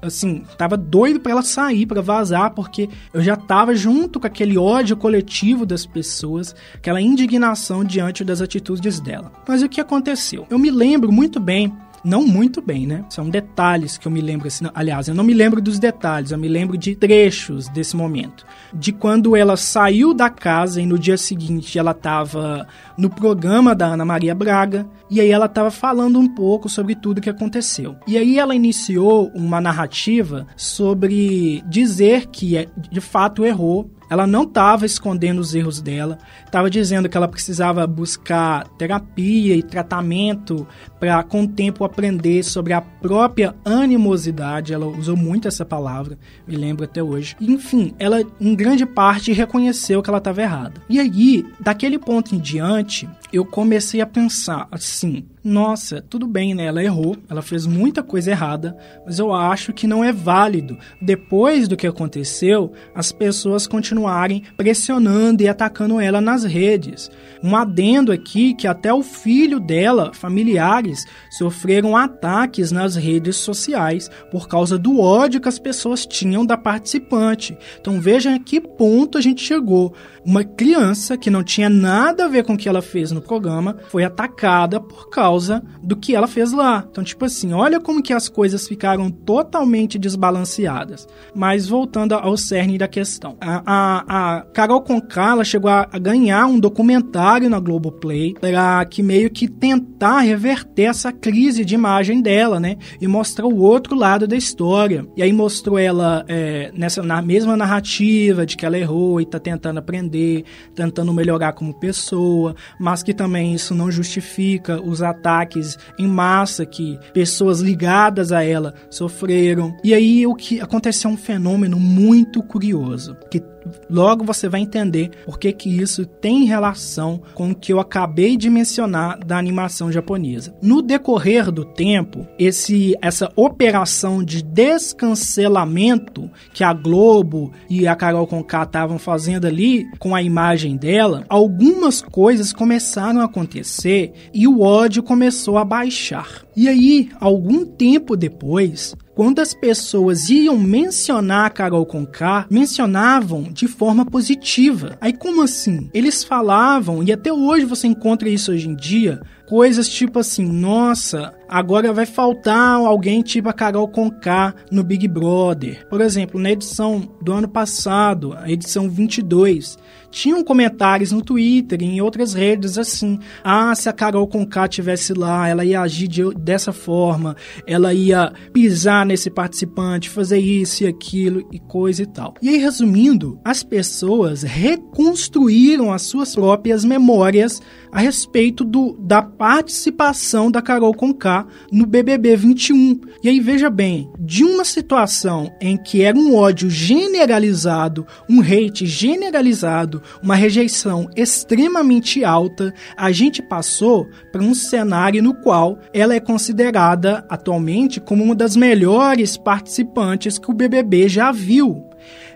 [0.00, 4.56] assim, tava doido para ela sair, para vazar, porque eu já tava junto com aquele
[4.56, 9.32] ódio coletivo das pessoas, aquela indignação diante das atitudes dela.
[9.46, 10.46] Mas o que aconteceu?
[10.50, 11.72] Eu me lembro muito bem
[12.04, 13.04] não muito bem, né?
[13.08, 14.66] São detalhes que eu me lembro assim.
[14.74, 18.46] Aliás, eu não me lembro dos detalhes, eu me lembro de trechos desse momento.
[18.72, 23.86] De quando ela saiu da casa e no dia seguinte ela estava no programa da
[23.86, 27.96] Ana Maria Braga e aí ela estava falando um pouco sobre tudo que aconteceu.
[28.06, 34.42] E aí ela iniciou uma narrativa sobre dizer que é, de fato errou ela não
[34.42, 40.66] estava escondendo os erros dela, estava dizendo que ela precisava buscar terapia e tratamento
[40.98, 44.72] para, com o tempo, aprender sobre a própria animosidade.
[44.72, 47.36] Ela usou muito essa palavra, me lembro até hoje.
[47.40, 50.80] Enfim, ela, em grande parte, reconheceu que ela estava errada.
[50.88, 56.66] E aí, daquele ponto em diante, eu comecei a pensar assim: nossa, tudo bem, né?
[56.66, 61.66] Ela errou, ela fez muita coisa errada, mas eu acho que não é válido, depois
[61.66, 67.10] do que aconteceu, as pessoas continuarem pressionando e atacando ela nas redes.
[67.42, 74.48] Um adendo aqui que até o filho dela, familiares, sofreram ataques nas redes sociais por
[74.48, 77.56] causa do ódio que as pessoas tinham da participante.
[77.80, 79.94] Então veja a que ponto a gente chegou.
[80.24, 83.76] Uma criança que não tinha nada a ver com o que ela fez no programa
[83.88, 86.86] foi atacada por causa do que ela fez lá.
[86.90, 91.06] Então, tipo assim, olha como que as coisas ficaram totalmente desbalanceadas.
[91.34, 93.36] Mas voltando ao cerne da questão.
[93.40, 99.02] A, a, a Carol Conká chegou a, a ganhar um documentário na Globoplay para que
[99.02, 102.76] meio que tentar reverter essa crise de imagem dela, né?
[103.00, 105.06] E mostrar o outro lado da história.
[105.16, 109.38] E aí mostrou ela é, nessa na mesma narrativa de que ela errou e tá
[109.38, 116.06] tentando aprender, tentando melhorar como pessoa, mas que também isso não justifica os ataques em
[116.06, 119.74] massa que pessoas ligadas a ela sofreram.
[119.82, 123.42] E aí o que aconteceu é um fenômeno muito curioso, que
[123.90, 128.36] Logo você vai entender por que, que isso tem relação com o que eu acabei
[128.36, 130.54] de mencionar da animação japonesa.
[130.62, 138.26] No decorrer do tempo, esse essa operação de descancelamento que a Globo e a Carol
[138.26, 144.60] Conká estavam fazendo ali com a imagem dela, algumas coisas começaram a acontecer e o
[144.60, 146.47] ódio começou a baixar.
[146.60, 153.68] E aí, algum tempo depois, quando as pessoas iam mencionar a Carol Conká, mencionavam de
[153.68, 154.98] forma positiva.
[155.00, 155.88] Aí como assim?
[155.94, 161.32] Eles falavam, e até hoje você encontra isso hoje em dia, coisas tipo assim, nossa,
[161.48, 165.86] agora vai faltar alguém tipo a Carol Conká no Big Brother.
[165.88, 169.78] Por exemplo, na edição do ano passado, a edição 22,
[170.10, 175.12] tinham comentários no Twitter e em outras redes assim: ah, se a Carol Conká tivesse
[175.14, 180.86] lá, ela ia agir de, dessa forma, ela ia pisar nesse participante, fazer isso e
[180.86, 182.34] aquilo e coisa e tal.
[182.40, 190.50] E aí, resumindo, as pessoas reconstruíram as suas próprias memórias a respeito do, da participação
[190.50, 193.00] da Carol Conká no BBB 21.
[193.22, 198.86] E aí veja bem, de uma situação em que era um ódio generalizado, um hate
[198.86, 206.20] generalizado, uma rejeição extremamente alta, a gente passou para um cenário no qual ela é
[206.20, 211.88] considerada atualmente como uma das melhores participantes que o BBB já viu.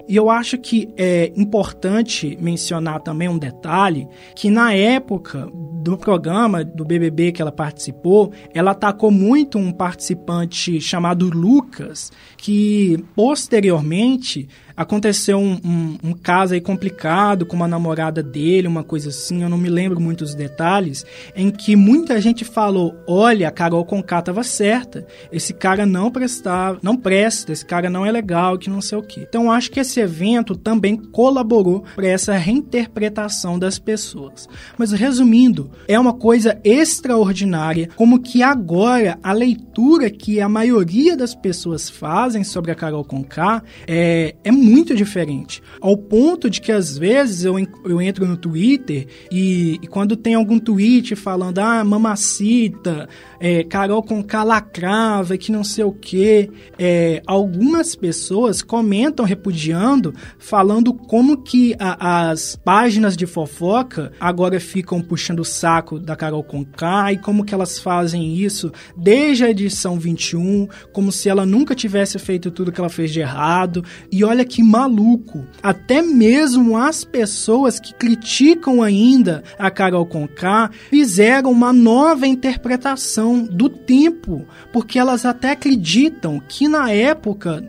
[0.09, 6.64] E eu acho que é importante mencionar também um detalhe que na época do programa
[6.64, 15.39] do BBB que ela participou, ela atacou muito um participante chamado Lucas, que posteriormente aconteceu
[15.39, 19.59] um, um, um, caso aí complicado com uma namorada dele, uma coisa assim, eu não
[19.59, 21.05] me lembro muito os detalhes,
[21.35, 26.79] em que muita gente falou, olha, a Carol Conká estava certa, esse cara não prestava,
[26.83, 29.27] não presta, esse cara não é legal, que não sei o quê.
[29.29, 34.49] Então acho que esse evento também colaborou para essa reinterpretação das pessoas.
[34.79, 41.35] Mas resumindo, é uma coisa extraordinária como que agora a leitura que a maioria das
[41.35, 45.63] pessoas fazem sobre a Carol Conká é, é muito diferente.
[45.81, 50.35] Ao ponto de que às vezes eu, eu entro no Twitter e, e quando tem
[50.35, 53.09] algum tweet falando, ah, mamacita,
[53.43, 60.95] é, Carol com calacrava, que não sei o que, é, algumas pessoas comentam repudiando, falando
[60.95, 67.13] como que a, as páginas de fofoca agora ficam puxando o saco da Carol Conká
[67.13, 72.21] e como que elas fazem isso desde a edição 21, como se ela nunca tivesse
[72.21, 73.85] feito tudo que ela fez de errado.
[74.13, 75.45] E olha que maluco.
[75.61, 83.68] Até mesmo as pessoas que criticam ainda a Carol Conká fizeram uma nova interpretação do
[83.68, 87.62] tempo, porque elas até acreditam que na época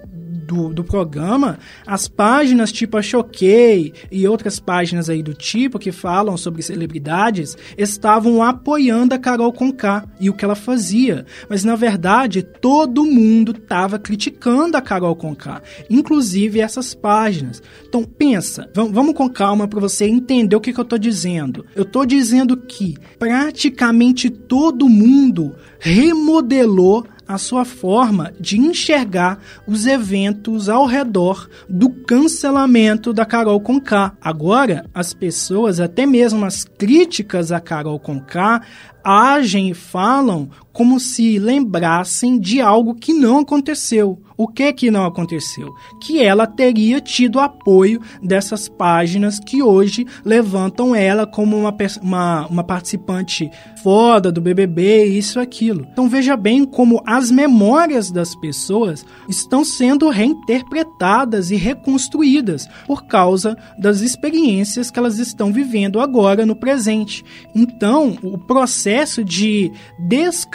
[0.53, 5.91] do, do programa, as páginas tipo a Choquei e outras páginas aí do tipo que
[5.91, 11.25] falam sobre celebridades estavam apoiando a Carol Conká e o que ela fazia.
[11.49, 17.61] Mas na verdade, todo mundo estava criticando a Carol Conká, inclusive essas páginas.
[17.87, 21.65] Então pensa, vamos com calma para você entender o que, que eu estou dizendo.
[21.75, 30.69] Eu estou dizendo que praticamente todo mundo remodelou a sua forma de enxergar os eventos
[30.69, 34.13] ao redor do cancelamento da Carol Conká.
[34.21, 38.61] Agora, as pessoas, até mesmo as críticas a Carol Conká,
[39.03, 44.19] agem e falam como se lembrassem de algo que não aconteceu.
[44.35, 45.73] O que que não aconteceu?
[46.01, 52.63] Que ela teria tido apoio dessas páginas que hoje levantam ela como uma, uma, uma
[52.63, 53.49] participante
[53.83, 55.87] foda do BBB, isso aquilo.
[55.91, 63.55] Então veja bem como as memórias das pessoas estão sendo reinterpretadas e reconstruídas por causa
[63.77, 67.23] das experiências que elas estão vivendo agora no presente.
[67.53, 69.71] Então, o processo de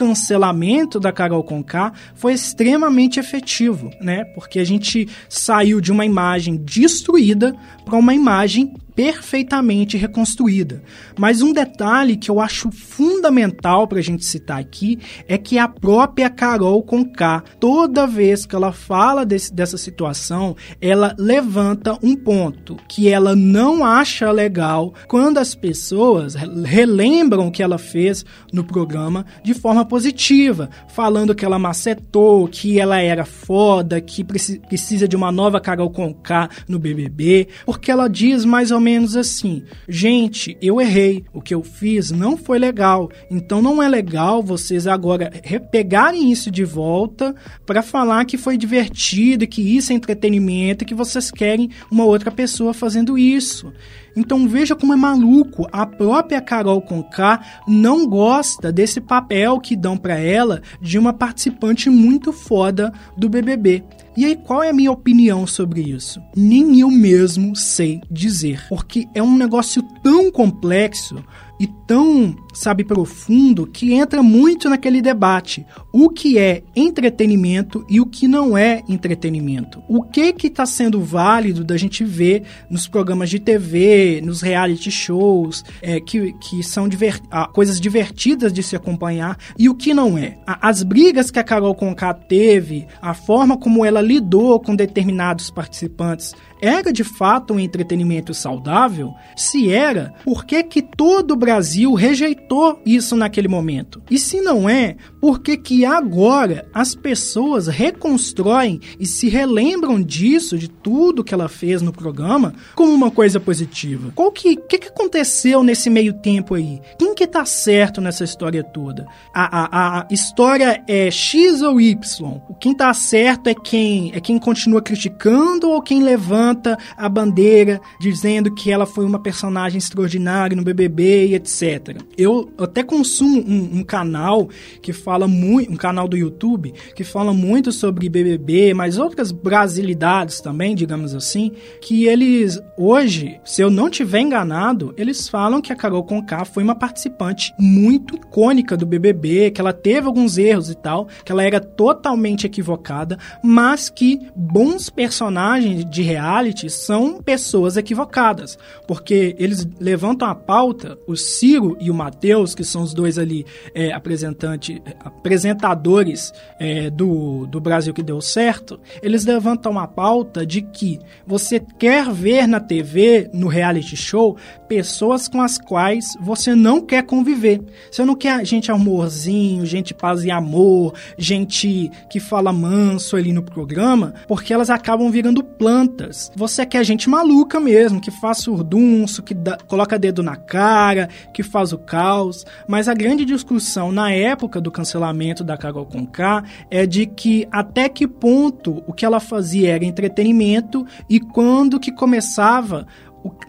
[0.08, 4.24] descancelamento da Carol Conká foi extremamente efetivo né?
[4.24, 10.82] Porque a gente saiu de uma imagem destruída para uma imagem perfeitamente reconstruída.
[11.16, 15.68] Mas um detalhe que eu acho fundamental para a gente citar aqui é que a
[15.68, 22.76] própria Carol Conká, toda vez que ela fala desse, dessa situação, ela levanta um ponto
[22.88, 29.24] que ela não acha legal quando as pessoas relembram o que ela fez no programa
[29.44, 35.30] de forma positiva, falando que ela macetou, que ela era foda, que precisa de uma
[35.30, 40.80] nova Carol Conká no BBB, porque ela diz mais ou menos menos assim: gente, eu
[40.80, 45.30] errei, o que eu fiz não foi legal, então não é legal vocês agora
[45.70, 47.34] pegarem isso de volta
[47.66, 52.72] para falar que foi divertido, que isso é entretenimento, que vocês querem uma outra pessoa
[52.72, 53.70] fazendo isso.
[54.16, 55.66] Então veja como é maluco.
[55.72, 61.88] A própria Carol Conká não gosta desse papel que dão para ela de uma participante
[61.90, 63.84] muito foda do BBB.
[64.16, 66.20] E aí, qual é a minha opinião sobre isso?
[66.34, 71.24] Nem eu mesmo sei dizer, porque é um negócio tão complexo
[71.58, 75.66] e tão, sabe, profundo que entra muito naquele debate.
[75.92, 79.82] O que é entretenimento e o que não é entretenimento?
[79.88, 84.90] O que que está sendo válido da gente ver nos programas de TV, nos reality
[84.90, 89.92] shows, é, que, que são diver, ah, coisas divertidas de se acompanhar e o que
[89.92, 90.38] não é?
[90.46, 96.34] As brigas que a Carol Conká teve, a forma como ela lidou com determinados participantes
[96.60, 99.14] era de fato um entretenimento saudável?
[99.36, 104.02] Se era, por que, que todo o Brasil rejeitou isso naquele momento?
[104.10, 110.58] E se não é, por que, que agora as pessoas reconstroem e se relembram disso,
[110.58, 114.12] de tudo que ela fez no programa, como uma coisa positiva?
[114.14, 116.80] Qual que, que, que aconteceu nesse meio tempo aí?
[116.98, 119.06] Quem que tá certo nessa história toda?
[119.34, 122.40] A, a, a história é X ou Y?
[122.60, 124.12] Quem tá certo é quem?
[124.14, 129.18] É quem continua criticando ou quem levanta levanta a bandeira dizendo que ela foi uma
[129.18, 132.00] personagem extraordinária no BBB e etc.
[132.16, 134.48] Eu até consumo um, um canal
[134.80, 140.40] que fala muito, um canal do YouTube que fala muito sobre BBB, mas outras brasilidades
[140.40, 145.76] também, digamos assim, que eles hoje, se eu não tiver enganado, eles falam que a
[145.76, 150.74] Carol Conká foi uma participante muito icônica do BBB, que ela teve alguns erros e
[150.74, 157.76] tal, que ela era totalmente equivocada, mas que bons personagens de reality reality são pessoas
[157.76, 163.18] equivocadas, porque eles levantam a pauta, o Ciro e o Matheus, que são os dois
[163.18, 170.46] ali é, apresentante, apresentadores é, do, do Brasil que deu certo, eles levantam a pauta
[170.46, 174.36] de que você quer ver na TV, no reality show,
[174.68, 177.60] pessoas com as quais você não quer conviver.
[177.90, 183.42] Você não quer gente amorzinho, gente paz e amor, gente que fala manso ali no
[183.42, 189.34] programa, porque elas acabam virando plantas você quer gente maluca mesmo, que faz surdunço, que
[189.66, 192.44] coloca dedo na cara, que faz o caos.
[192.66, 197.88] Mas a grande discussão na época do cancelamento da Carol Conká é de que até
[197.88, 202.86] que ponto o que ela fazia era entretenimento e quando que começava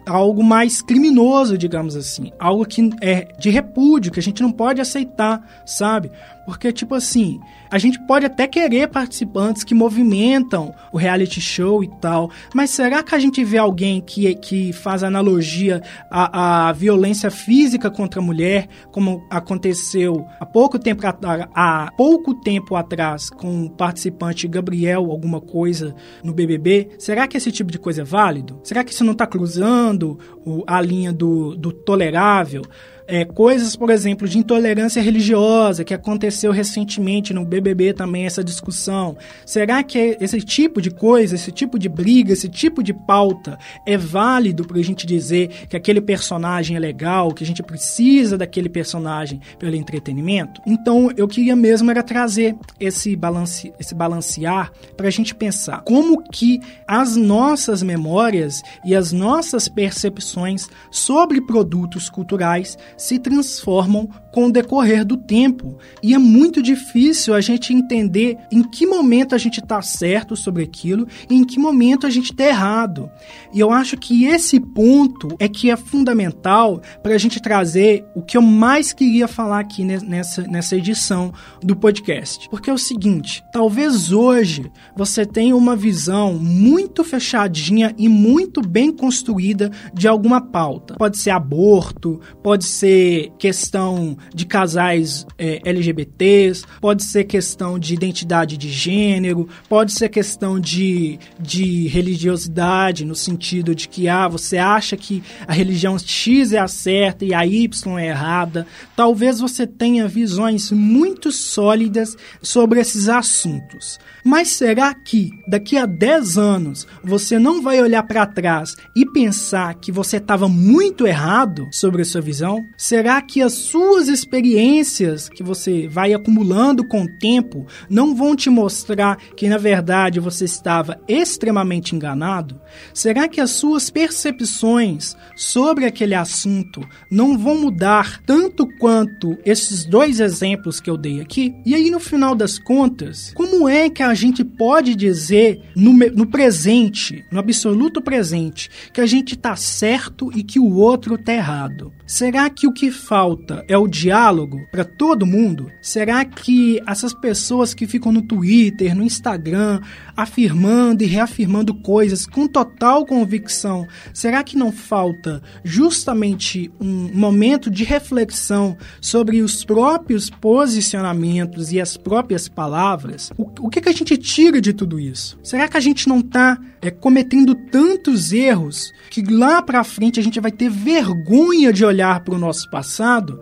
[0.06, 4.80] algo mais criminoso, digamos assim, algo que é de repúdio, que a gente não pode
[4.80, 6.10] aceitar, sabe?
[6.50, 7.38] Porque, tipo assim,
[7.70, 13.04] a gente pode até querer participantes que movimentam o reality show e tal, mas será
[13.04, 15.80] que a gente vê alguém que, que faz analogia
[16.10, 22.74] à, à violência física contra a mulher, como aconteceu há pouco tempo, há pouco tempo
[22.74, 25.94] atrás com o participante Gabriel, alguma coisa
[26.24, 26.96] no BBB?
[26.98, 28.58] Será que esse tipo de coisa é válido?
[28.64, 30.18] Será que isso não está cruzando
[30.66, 32.62] a linha do, do tolerável?
[33.10, 39.16] É, coisas, por exemplo, de intolerância religiosa que aconteceu recentemente no BBB também essa discussão.
[39.44, 43.98] Será que esse tipo de coisa, esse tipo de briga, esse tipo de pauta é
[43.98, 48.68] válido para a gente dizer que aquele personagem é legal, que a gente precisa daquele
[48.68, 50.62] personagem pelo entretenimento?
[50.64, 56.22] Então eu queria mesmo era trazer esse balance, esse balancear para a gente pensar como
[56.22, 64.52] que as nossas memórias e as nossas percepções sobre produtos culturais se transformam com o
[64.52, 65.78] decorrer do tempo.
[66.02, 70.62] E é muito difícil a gente entender em que momento a gente está certo sobre
[70.62, 73.10] aquilo e em que momento a gente está errado.
[73.54, 78.20] E eu acho que esse ponto é que é fundamental para a gente trazer o
[78.20, 81.32] que eu mais queria falar aqui nessa, nessa edição
[81.62, 82.50] do podcast.
[82.50, 88.92] Porque é o seguinte: talvez hoje você tenha uma visão muito fechadinha e muito bem
[88.92, 90.96] construída de alguma pauta.
[90.98, 97.94] Pode ser aborto, pode ser ser questão de casais é, LGBTs, pode ser questão de
[97.94, 104.58] identidade de gênero, pode ser questão de, de religiosidade, no sentido de que ah, você
[104.58, 108.66] acha que a religião X é a certa e a Y é errada.
[108.96, 113.98] Talvez você tenha visões muito sólidas sobre esses assuntos.
[114.24, 119.74] Mas será que daqui a 10 anos você não vai olhar para trás e pensar
[119.74, 122.60] que você estava muito errado sobre a sua visão?
[122.80, 128.48] Será que as suas experiências que você vai acumulando com o tempo não vão te
[128.48, 132.58] mostrar que na verdade você estava extremamente enganado?
[132.94, 140.18] Será que as suas percepções sobre aquele assunto não vão mudar tanto quanto esses dois
[140.18, 141.54] exemplos que eu dei aqui?
[141.66, 146.26] E aí no final das contas, como é que a gente pode dizer no, no
[146.26, 151.92] presente, no absoluto presente, que a gente está certo e que o outro está errado?
[152.06, 155.72] Será que o que falta é o diálogo para todo mundo?
[155.82, 159.80] Será que essas pessoas que ficam no Twitter, no Instagram,
[160.16, 167.82] afirmando e reafirmando coisas com total convicção, será que não falta justamente um momento de
[167.82, 173.32] reflexão sobre os próprios posicionamentos e as próprias palavras?
[173.36, 175.36] O, que, que a gente tira de tudo isso?
[175.42, 180.22] Será que a gente não está é, cometendo tantos erros que lá para frente a
[180.22, 183.40] gente vai ter vergonha de olhar para o nosso passado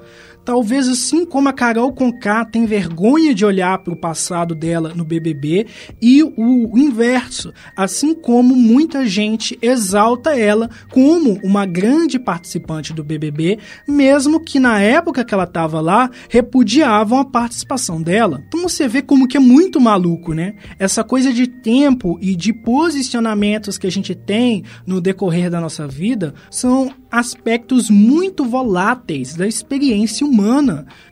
[0.48, 5.04] Talvez assim como a Carol Conká tem vergonha de olhar para o passado dela no
[5.04, 5.66] BBB
[6.00, 13.58] e o inverso, assim como muita gente exalta ela como uma grande participante do BBB,
[13.86, 18.42] mesmo que na época que ela estava lá repudiavam a participação dela.
[18.48, 20.54] Então você vê como que é muito maluco, né?
[20.78, 25.86] Essa coisa de tempo e de posicionamentos que a gente tem no decorrer da nossa
[25.86, 30.37] vida são aspectos muito voláteis da experiência humana.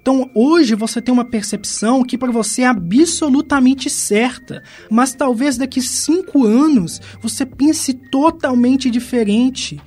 [0.01, 5.81] Então, hoje você tem uma percepção que para você é absolutamente certa, mas talvez daqui
[5.83, 9.81] cinco anos você pense totalmente diferente.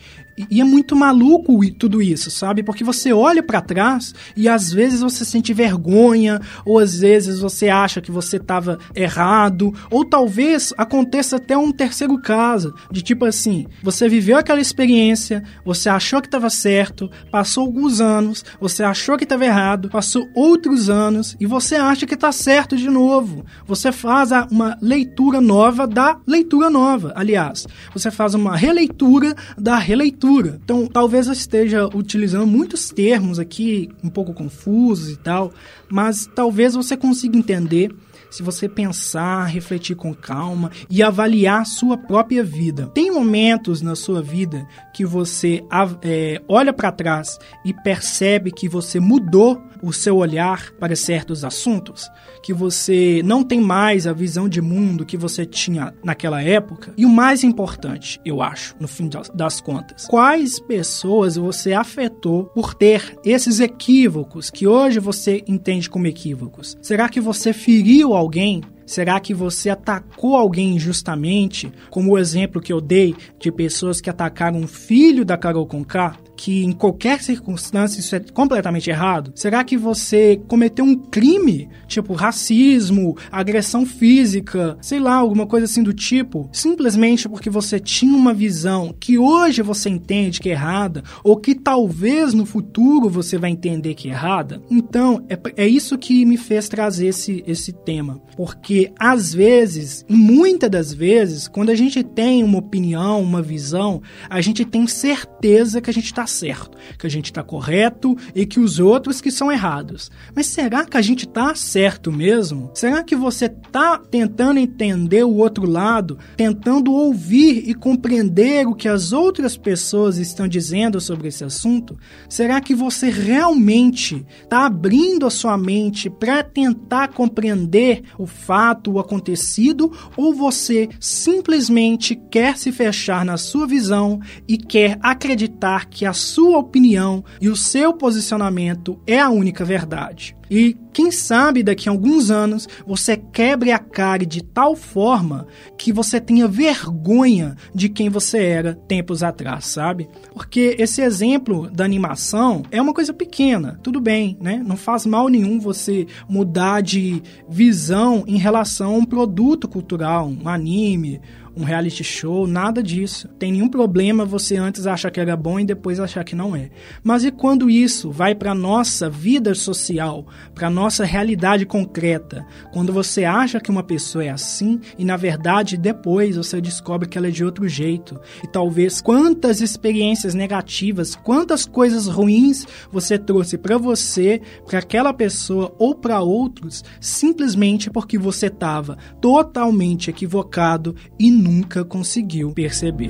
[0.50, 2.64] E é muito maluco tudo isso, sabe?
[2.64, 7.68] Porque você olha para trás e às vezes você sente vergonha, ou às vezes você
[7.68, 13.66] acha que você estava errado, ou talvez aconteça até um terceiro caso, de tipo assim,
[13.84, 19.26] você viveu aquela experiência, você achou que estava certo, passou alguns anos, você achou que
[19.26, 23.46] estava errado, passou outros anos e você acha que está certo de novo.
[23.66, 30.29] Você faz uma leitura nova da leitura nova, aliás, você faz uma releitura da releitura
[30.64, 35.52] Então, talvez eu esteja utilizando muitos termos aqui, um pouco confusos e tal,
[35.90, 37.92] mas talvez você consiga entender
[38.30, 42.88] se você pensar, refletir com calma e avaliar sua própria vida.
[42.94, 45.64] Tem momentos na sua vida que você
[46.02, 52.10] é, olha para trás e percebe que você mudou o seu olhar para certos assuntos,
[52.44, 56.94] que você não tem mais a visão de mundo que você tinha naquela época.
[56.98, 62.74] E o mais importante, eu acho, no fim das contas, quais pessoas você afetou por
[62.74, 66.78] ter esses equívocos que hoje você entende como equívocos?
[66.82, 72.74] Será que você feriu alguém Será que você atacou alguém injustamente, como o exemplo que
[72.74, 76.16] eu dei de pessoas que atacaram um filho da Carol Conká?
[76.40, 79.34] Que em qualquer circunstância isso é completamente errado?
[79.36, 85.84] Será que você cometeu um crime, tipo racismo, agressão física, sei lá, alguma coisa assim
[85.84, 91.04] do tipo, simplesmente porque você tinha uma visão que hoje você entende que é errada,
[91.26, 94.62] ou que talvez no futuro você vai entender que é errada?
[94.72, 98.22] Então, é, é isso que me fez trazer esse, esse tema.
[98.38, 104.40] Porque às vezes, muitas das vezes, quando a gente tem uma opinião, uma visão, a
[104.40, 108.60] gente tem certeza que a gente está certo, que a gente está correto e que
[108.60, 110.12] os outros que são errados.
[110.36, 112.72] Mas será que a gente está certo mesmo?
[112.74, 118.88] Será que você está tentando entender o outro lado, tentando ouvir e compreender o que
[118.88, 121.98] as outras pessoas estão dizendo sobre esse assunto?
[122.28, 129.00] Será que você realmente está abrindo a sua mente para tentar compreender o fato, o
[129.00, 136.14] acontecido, ou você simplesmente quer se fechar na sua visão e quer acreditar que a
[136.20, 140.36] sua opinião e o seu posicionamento é a única verdade.
[140.50, 145.46] E quem sabe daqui a alguns anos você quebre a cara de tal forma
[145.78, 150.10] que você tenha vergonha de quem você era tempos atrás, sabe?
[150.34, 154.62] Porque esse exemplo da animação é uma coisa pequena, tudo bem, né?
[154.66, 160.50] Não faz mal nenhum você mudar de visão em relação a um produto cultural, um
[160.50, 161.22] anime,
[161.56, 163.28] um reality show, nada disso.
[163.39, 166.70] Tem nenhum problema você antes achar que era bom e depois achar que não é.
[167.04, 172.45] Mas e quando isso vai para nossa vida social, para nossa realidade concreta?
[172.72, 177.18] Quando você acha que uma pessoa é assim e na verdade depois você descobre que
[177.18, 178.20] ela é de outro jeito.
[178.43, 185.74] E talvez quantas experiências negativas, quantas coisas ruins você trouxe para você, para aquela pessoa
[185.78, 193.10] ou para outros, simplesmente porque você estava totalmente equivocado e nunca conseguiu perceber.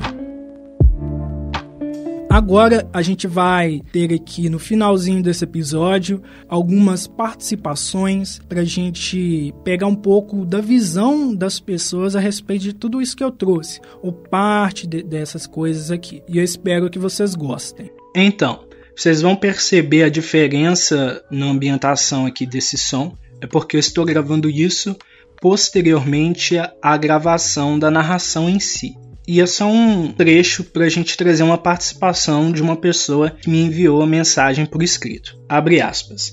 [2.29, 9.51] Agora a gente vai ter aqui no finalzinho desse episódio algumas participações para a gente
[9.63, 13.81] pegar um pouco da visão das pessoas a respeito de tudo isso que eu trouxe,
[14.03, 16.21] ou parte de, dessas coisas aqui.
[16.29, 17.89] E eu espero que vocês gostem.
[18.15, 18.63] Então,
[18.95, 23.17] vocês vão perceber a diferença na ambientação aqui desse som.
[23.41, 24.95] É porque eu estou gravando isso
[25.41, 28.95] posteriormente à gravação da narração em si.
[29.27, 33.49] E é só um trecho para a gente trazer uma participação de uma pessoa que
[33.49, 35.39] me enviou a mensagem por escrito.
[35.47, 36.31] Abre aspas.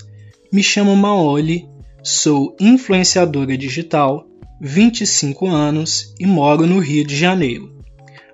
[0.50, 1.68] Me chamo Maoli,
[2.02, 4.26] sou influenciadora digital,
[4.61, 7.76] 25 anos e moro no Rio de Janeiro.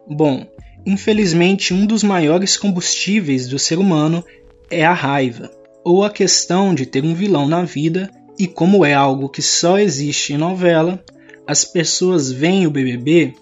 [0.08, 0.46] Bom,
[0.86, 4.24] infelizmente um dos maiores combustíveis do ser humano
[4.70, 5.50] é a raiva,
[5.84, 8.10] ou a questão de ter um vilão na vida,
[8.42, 11.00] e como é algo que só existe em novela,
[11.46, 13.34] as pessoas veem o BBB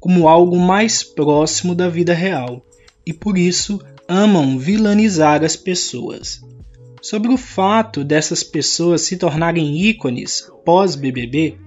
[0.00, 2.64] como algo mais próximo da vida real
[3.04, 3.78] e por isso
[4.08, 6.40] amam vilanizar as pessoas.
[7.02, 11.58] Sobre o fato dessas pessoas se tornarem ícones pós-BBB,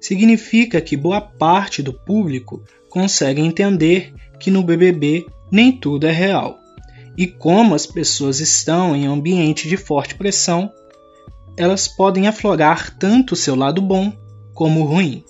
[0.00, 4.10] significa que boa parte do público consegue entender
[4.40, 6.58] que no BBB nem tudo é real.
[7.14, 10.72] E como as pessoas estão em ambiente de forte pressão,
[11.56, 14.12] elas podem aflorar tanto o seu lado bom
[14.54, 15.24] como ruim.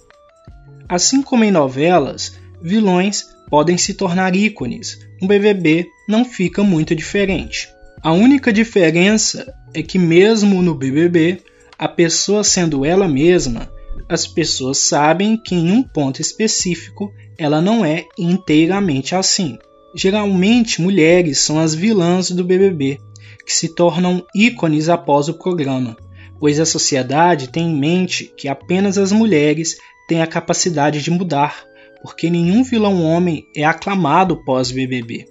[0.88, 4.98] Assim como em novelas, vilões podem se tornar ícones.
[5.20, 7.68] No BBB não fica muito diferente.
[8.02, 11.40] A única diferença é que, mesmo no BBB,
[11.78, 13.70] a pessoa sendo ela mesma,
[14.08, 19.58] as pessoas sabem que em um ponto específico ela não é inteiramente assim.
[19.94, 22.98] Geralmente, mulheres são as vilãs do BBB,
[23.44, 25.96] que se tornam ícones após o programa,
[26.42, 29.76] pois a sociedade tem em mente que apenas as mulheres
[30.08, 31.70] têm a capacidade de mudar
[32.02, 35.26] porque nenhum vilão homem é aclamado pós-BBB,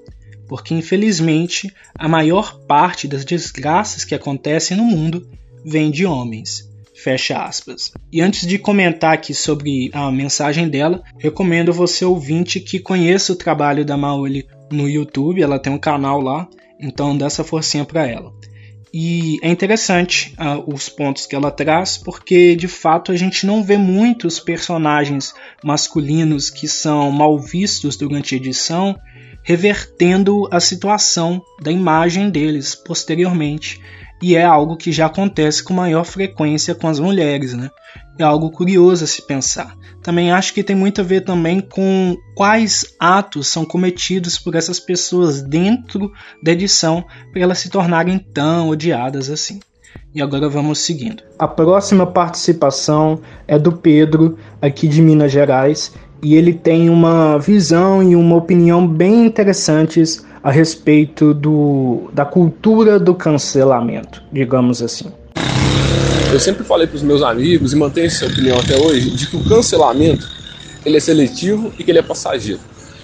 [0.47, 5.28] porque infelizmente a maior parte das desgraças que acontecem no mundo
[5.66, 6.72] vem de homens.
[6.95, 7.91] Fecha aspas.
[8.09, 13.36] E antes de comentar aqui sobre a mensagem dela, recomendo você ouvinte que conheça o
[13.36, 16.47] trabalho da Maoli no YouTube, ela tem um canal lá,
[16.80, 18.32] então dá essa forcinha para ela.
[18.94, 23.64] E é interessante uh, os pontos que ela traz, porque de fato a gente não
[23.64, 25.34] vê muitos personagens
[25.64, 29.00] masculinos que são mal vistos durante a edição,
[29.44, 33.80] revertendo a situação da imagem deles posteriormente.
[34.22, 37.72] E é algo que já acontece com maior frequência com as mulheres, né?
[38.20, 39.76] É algo curioso a se pensar.
[40.03, 44.80] Também acho que tem muito a ver também com quais atos são cometidos por essas
[44.80, 46.12] pessoas dentro
[46.43, 49.59] da edição para elas se tornarem tão odiadas assim.
[50.14, 51.24] E agora vamos seguindo.
[51.39, 58.03] A próxima participação é do Pedro, aqui de Minas Gerais, e ele tem uma visão
[58.03, 65.12] e uma opinião bem interessantes a respeito do, da cultura do cancelamento, digamos assim.
[66.32, 69.36] Eu sempre falei para os meus amigos e mantenho essa opinião até hoje de que
[69.36, 70.30] o cancelamento
[70.86, 72.60] ele é seletivo e que ele é passageiro.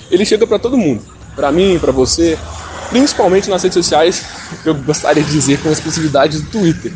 [0.09, 1.01] Ele chega para todo mundo,
[1.35, 2.37] para mim, para você,
[2.89, 4.25] principalmente nas redes sociais.
[4.65, 6.93] Eu gostaria de dizer com exclusividade do Twitter.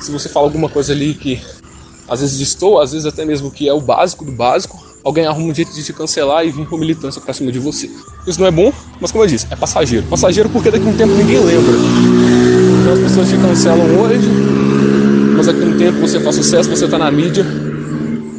[0.00, 1.40] Se você fala alguma coisa ali que
[2.08, 5.50] às vezes estou, às vezes até mesmo que é o básico do básico, alguém arruma
[5.50, 7.90] um jeito de te cancelar e vir com militância pra cima de você.
[8.26, 10.06] Isso não é bom, mas como eu disse, é passageiro.
[10.06, 11.72] Passageiro porque daqui a um tempo ninguém lembra.
[12.82, 14.28] Então as pessoas te cancelam hoje,
[15.46, 17.46] mas daqui a um tempo você faz sucesso, você tá na mídia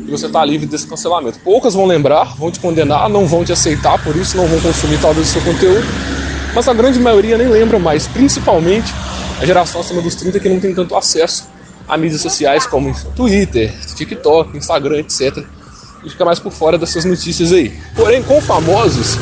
[0.05, 1.39] e você tá livre desse cancelamento.
[1.39, 4.99] Poucas vão lembrar, vão te condenar, não vão te aceitar, por isso não vão consumir
[4.99, 5.85] talvez o seu conteúdo,
[6.53, 8.93] mas a grande maioria nem lembra mais, principalmente
[9.39, 11.47] a geração acima dos 30 que não tem tanto acesso
[11.87, 15.45] a mídias sociais como Twitter, TikTok, Instagram, etc.
[16.03, 17.73] E fica mais por fora dessas notícias aí.
[17.95, 19.17] Porém, com famosos,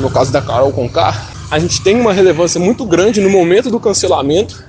[0.00, 1.14] no caso da Carol Conká,
[1.50, 4.64] a gente tem uma relevância muito grande no momento do cancelamento,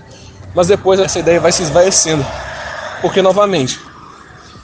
[0.53, 2.25] mas depois essa ideia vai se esvaecendo.
[3.01, 3.79] Porque, novamente,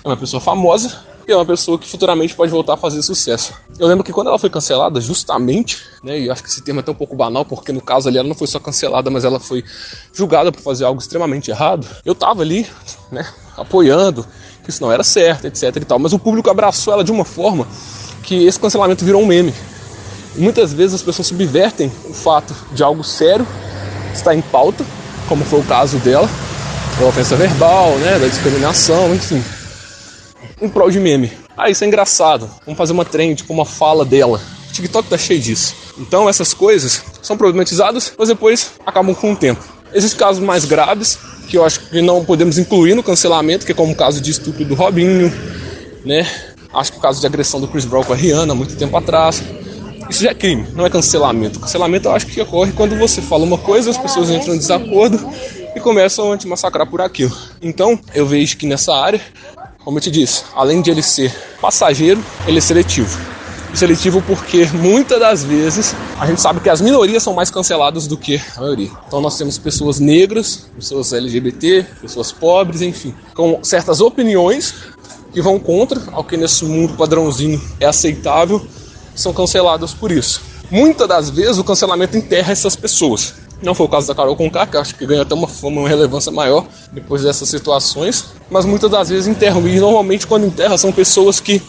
[0.03, 3.53] é uma pessoa famosa e é uma pessoa que futuramente pode voltar a fazer sucesso.
[3.79, 6.81] Eu lembro que quando ela foi cancelada, justamente, né, e acho que esse termo é
[6.81, 9.39] até um pouco banal, porque no caso ali ela não foi só cancelada, mas ela
[9.39, 9.63] foi
[10.13, 11.87] julgada por fazer algo extremamente errado.
[12.03, 12.67] Eu tava ali,
[13.11, 13.25] né,
[13.55, 14.25] apoiando,
[14.63, 17.23] que isso não era certo, etc e tal, mas o público abraçou ela de uma
[17.25, 17.67] forma
[18.23, 19.53] que esse cancelamento virou um meme.
[20.35, 23.47] Muitas vezes as pessoas subvertem o fato de algo sério
[24.13, 24.85] estar em pauta,
[25.29, 26.29] como foi o caso dela,
[26.99, 29.43] da ofensa verbal, né, da discriminação, enfim,
[30.61, 31.31] em prol de meme.
[31.57, 32.49] Ah, isso é engraçado.
[32.65, 34.41] Vamos fazer uma trend com uma fala dela.
[34.69, 35.75] O TikTok tá cheio disso.
[35.97, 39.63] Então essas coisas são problematizadas, mas depois acabam com o tempo.
[39.93, 41.17] Existem casos mais graves
[41.47, 44.31] que eu acho que não podemos incluir no cancelamento, que é como o caso de
[44.31, 45.31] estupro do Robinho,
[46.03, 46.27] né?
[46.73, 49.43] Acho que o caso de agressão do Chris Brown com a Rihanna muito tempo atrás.
[50.09, 51.59] Isso já é crime, não é cancelamento.
[51.59, 55.19] Cancelamento eu acho que ocorre quando você fala uma coisa, as pessoas entram em desacordo
[55.75, 57.35] e começam a te massacrar por aquilo.
[57.61, 59.21] Então, eu vejo que nessa área,
[59.83, 63.17] como eu te disse, além de ele ser passageiro, ele é seletivo.
[63.73, 68.15] seletivo porque muitas das vezes a gente sabe que as minorias são mais canceladas do
[68.15, 68.91] que a maioria.
[69.07, 74.75] Então nós temos pessoas negras, pessoas LGBT, pessoas pobres, enfim, com certas opiniões
[75.33, 78.61] que vão contra ao que nesse mundo padrãozinho é aceitável
[79.15, 80.41] são canceladas por isso.
[80.71, 83.35] Muitas das vezes o cancelamento enterra essas pessoas.
[83.61, 85.89] Não foi o caso da Carol Conká, que acho que ganhou até uma fama, uma
[85.89, 89.65] relevância maior depois dessas situações, mas muitas das vezes enterram.
[89.67, 91.61] E normalmente quando enterra são pessoas que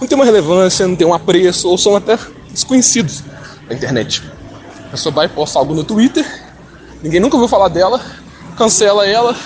[0.00, 2.18] não têm uma relevância, não têm um apreço ou são até
[2.50, 3.22] desconhecidos
[3.68, 4.22] na internet.
[4.86, 6.26] A pessoa vai postar algo no Twitter,
[7.02, 8.00] ninguém nunca ouviu falar dela,
[8.56, 9.36] cancela ela,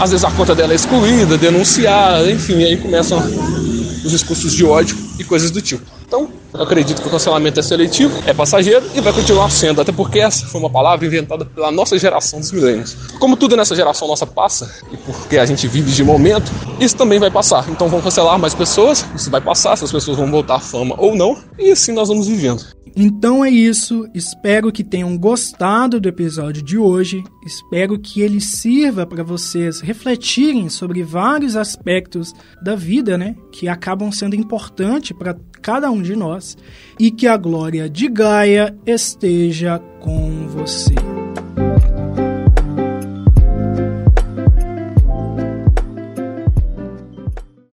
[0.00, 5.07] às vezes a conta dela é excluída, denunciada, enfim, aí começam os discursos de ódio
[5.18, 5.84] e coisas do tipo.
[6.06, 9.92] Então, eu acredito que o cancelamento é seletivo, é passageiro e vai continuar sendo, até
[9.92, 12.96] porque essa foi uma palavra inventada pela nossa geração dos milênios.
[13.18, 16.50] Como tudo nessa geração nossa passa, e porque a gente vive de momento,
[16.80, 17.68] isso também vai passar.
[17.68, 21.14] Então vão cancelar mais pessoas, isso vai passar, essas pessoas vão voltar à fama ou
[21.14, 22.77] não, e assim nós vamos vivendo.
[22.96, 29.06] Então é isso, espero que tenham gostado do episódio de hoje, espero que ele sirva
[29.06, 35.90] para vocês refletirem sobre vários aspectos da vida, né, que acabam sendo importantes para cada
[35.90, 36.56] um de nós
[36.98, 40.94] e que a glória de Gaia esteja com você.